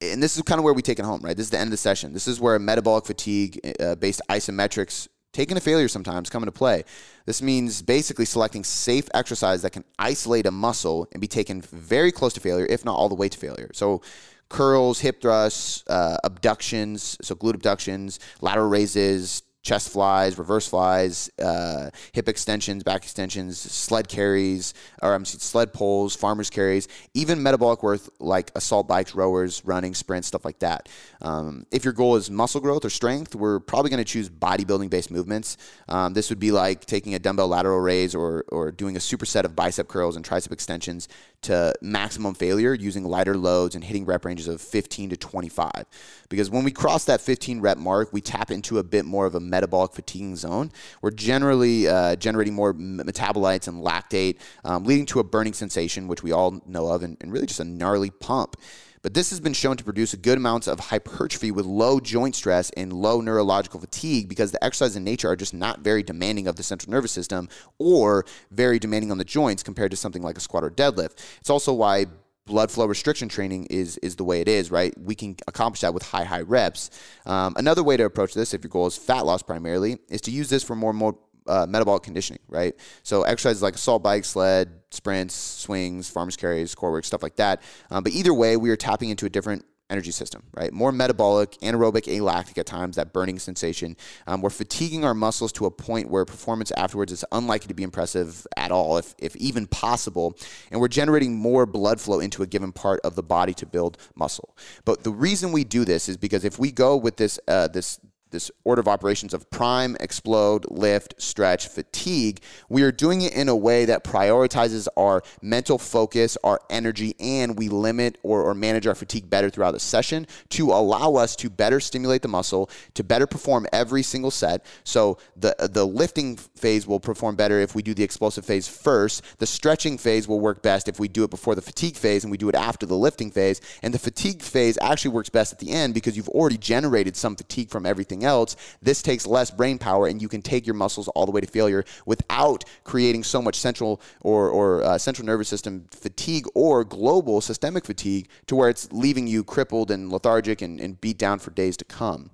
[0.00, 1.36] and this is kind of where we take it home, right?
[1.36, 2.12] This is the end of the session.
[2.12, 6.84] This is where metabolic fatigue uh, based isometrics taking a failure sometimes come into play.
[7.26, 12.12] This means basically selecting safe exercise that can isolate a muscle and be taken very
[12.12, 13.70] close to failure, if not all the way to failure.
[13.72, 14.02] So
[14.48, 21.90] curls, hip thrusts, uh, abductions, so glute abductions, lateral raises, chest flies, reverse flies, uh,
[22.12, 27.82] hip extensions, back extensions, sled carries, or I'm sorry, sled pulls, farmers carries, even metabolic
[27.82, 30.88] work like assault bikes, rowers, running, sprints, stuff like that.
[31.20, 34.90] Um, if your goal is muscle growth or strength, we're probably going to choose bodybuilding
[34.90, 35.56] based movements.
[35.88, 39.44] Um, this would be like taking a dumbbell lateral raise or, or doing a superset
[39.44, 41.08] of bicep curls and tricep extensions
[41.42, 45.84] to maximum failure using lighter loads and hitting rep ranges of 15 to 25.
[46.28, 49.34] Because when we cross that 15 rep mark, we tap into a bit more of
[49.34, 50.70] a metabolic fatiguing zone.
[51.00, 56.22] We're generally uh, generating more metabolites and lactate, um, leading to a burning sensation, which
[56.22, 58.56] we all know of, and, and really just a gnarly pump.
[59.02, 62.36] But this has been shown to produce a good amounts of hypertrophy with low joint
[62.36, 66.46] stress and low neurological fatigue because the exercises in nature are just not very demanding
[66.46, 67.48] of the central nervous system
[67.78, 71.24] or very demanding on the joints compared to something like a squat or deadlift.
[71.40, 72.06] It's also why
[72.46, 74.96] blood flow restriction training is is the way it is, right?
[74.98, 76.90] We can accomplish that with high high reps.
[77.26, 80.30] Um, another way to approach this, if your goal is fat loss primarily, is to
[80.30, 81.16] use this for more more
[81.46, 82.74] uh, metabolic conditioning, right?
[83.02, 87.62] So exercises like assault bike, sled, sprints, swings, farmers carries, core work, stuff like that.
[87.90, 90.72] Um, but either way, we are tapping into a different energy system, right?
[90.72, 93.96] More metabolic, anaerobic, alactic at times, that burning sensation.
[94.26, 97.82] Um, we're fatiguing our muscles to a point where performance afterwards is unlikely to be
[97.82, 100.36] impressive at all, if, if even possible.
[100.70, 103.98] And we're generating more blood flow into a given part of the body to build
[104.14, 104.56] muscle.
[104.84, 108.00] But the reason we do this is because if we go with this, uh, this
[108.32, 113.48] this order of operations of prime, explode, lift, stretch, fatigue, we are doing it in
[113.48, 118.86] a way that prioritizes our mental focus, our energy, and we limit or, or manage
[118.86, 123.04] our fatigue better throughout the session to allow us to better stimulate the muscle, to
[123.04, 124.64] better perform every single set.
[124.84, 129.22] So the, the lifting phase will perform better if we do the explosive phase first.
[129.38, 132.30] The stretching phase will work best if we do it before the fatigue phase and
[132.30, 133.60] we do it after the lifting phase.
[133.82, 137.36] And the fatigue phase actually works best at the end because you've already generated some
[137.36, 141.08] fatigue from everything else, this takes less brain power and you can take your muscles
[141.08, 145.48] all the way to failure without creating so much central or, or uh, central nervous
[145.48, 150.80] system fatigue or global systemic fatigue to where it's leaving you crippled and lethargic and,
[150.80, 152.30] and beat down for days to come.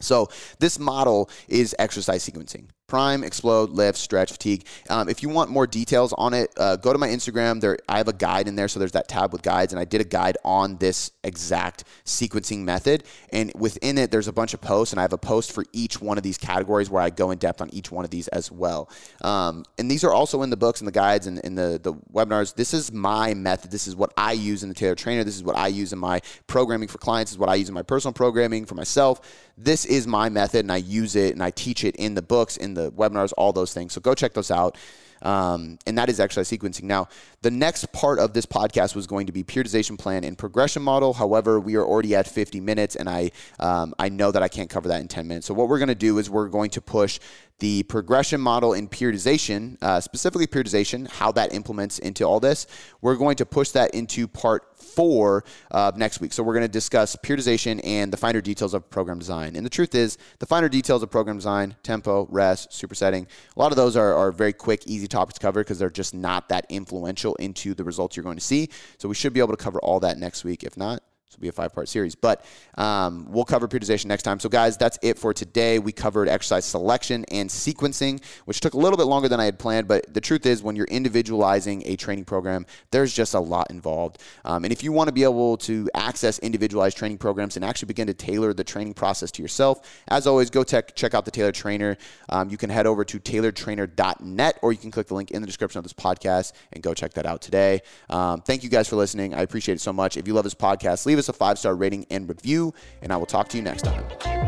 [0.00, 0.28] So,
[0.60, 2.68] this model is exercise sequencing.
[2.88, 4.64] Prime, explode, lift, stretch, fatigue.
[4.88, 7.60] Um, if you want more details on it, uh, go to my Instagram.
[7.60, 9.84] There, I have a guide in there, so there's that tab with guides, and I
[9.84, 13.04] did a guide on this exact sequencing method.
[13.30, 16.00] And within it, there's a bunch of posts, and I have a post for each
[16.00, 18.50] one of these categories where I go in depth on each one of these as
[18.50, 18.88] well.
[19.20, 21.92] Um, and these are also in the books and the guides and in the the
[21.92, 22.54] webinars.
[22.54, 23.70] This is my method.
[23.70, 25.24] This is what I use in the Tailored Trainer.
[25.24, 27.32] This is what I use in my programming for clients.
[27.32, 29.20] This is what I use in my personal programming for myself.
[29.58, 32.56] This is my method, and I use it and I teach it in the books
[32.56, 33.92] in webinars, all those things.
[33.92, 34.76] So go check those out.
[35.20, 36.84] Um, and that is exercise sequencing.
[36.84, 37.08] Now,
[37.42, 41.12] the next part of this podcast was going to be periodization plan and progression model.
[41.12, 43.30] However, we are already at 50 minutes, and I
[43.60, 45.46] um, I know that I can't cover that in 10 minutes.
[45.46, 47.20] So what we're going to do is we're going to push
[47.58, 52.66] the progression model in periodization, uh, specifically periodization, how that implements into all this.
[53.00, 56.32] We're going to push that into part four uh, next week.
[56.32, 59.56] So we're going to discuss periodization and the finer details of program design.
[59.56, 63.26] And the truth is, the finer details of program design, tempo, rest, supersetting,
[63.56, 66.14] a lot of those are, are very quick, easy topics to cover because they're just
[66.14, 68.68] not that influential into the results you're going to see.
[68.98, 70.62] So we should be able to cover all that next week.
[70.64, 72.42] If not, this will be a five part series, but
[72.78, 74.40] um, we'll cover periodization next time.
[74.40, 75.78] So, guys, that's it for today.
[75.78, 79.58] We covered exercise selection and sequencing, which took a little bit longer than I had
[79.58, 79.88] planned.
[79.88, 84.22] But the truth is, when you're individualizing a training program, there's just a lot involved.
[84.46, 87.88] Um, and if you want to be able to access individualized training programs and actually
[87.88, 91.30] begin to tailor the training process to yourself, as always, go tech, check out the
[91.30, 91.98] Tailored Trainer.
[92.30, 95.46] Um, you can head over to tailoredtrainer.net or you can click the link in the
[95.46, 97.82] description of this podcast and go check that out today.
[98.08, 99.34] Um, thank you guys for listening.
[99.34, 100.16] I appreciate it so much.
[100.16, 103.12] If you love this podcast, leave leave us a five star rating and review, and
[103.12, 104.47] I will talk to you next time.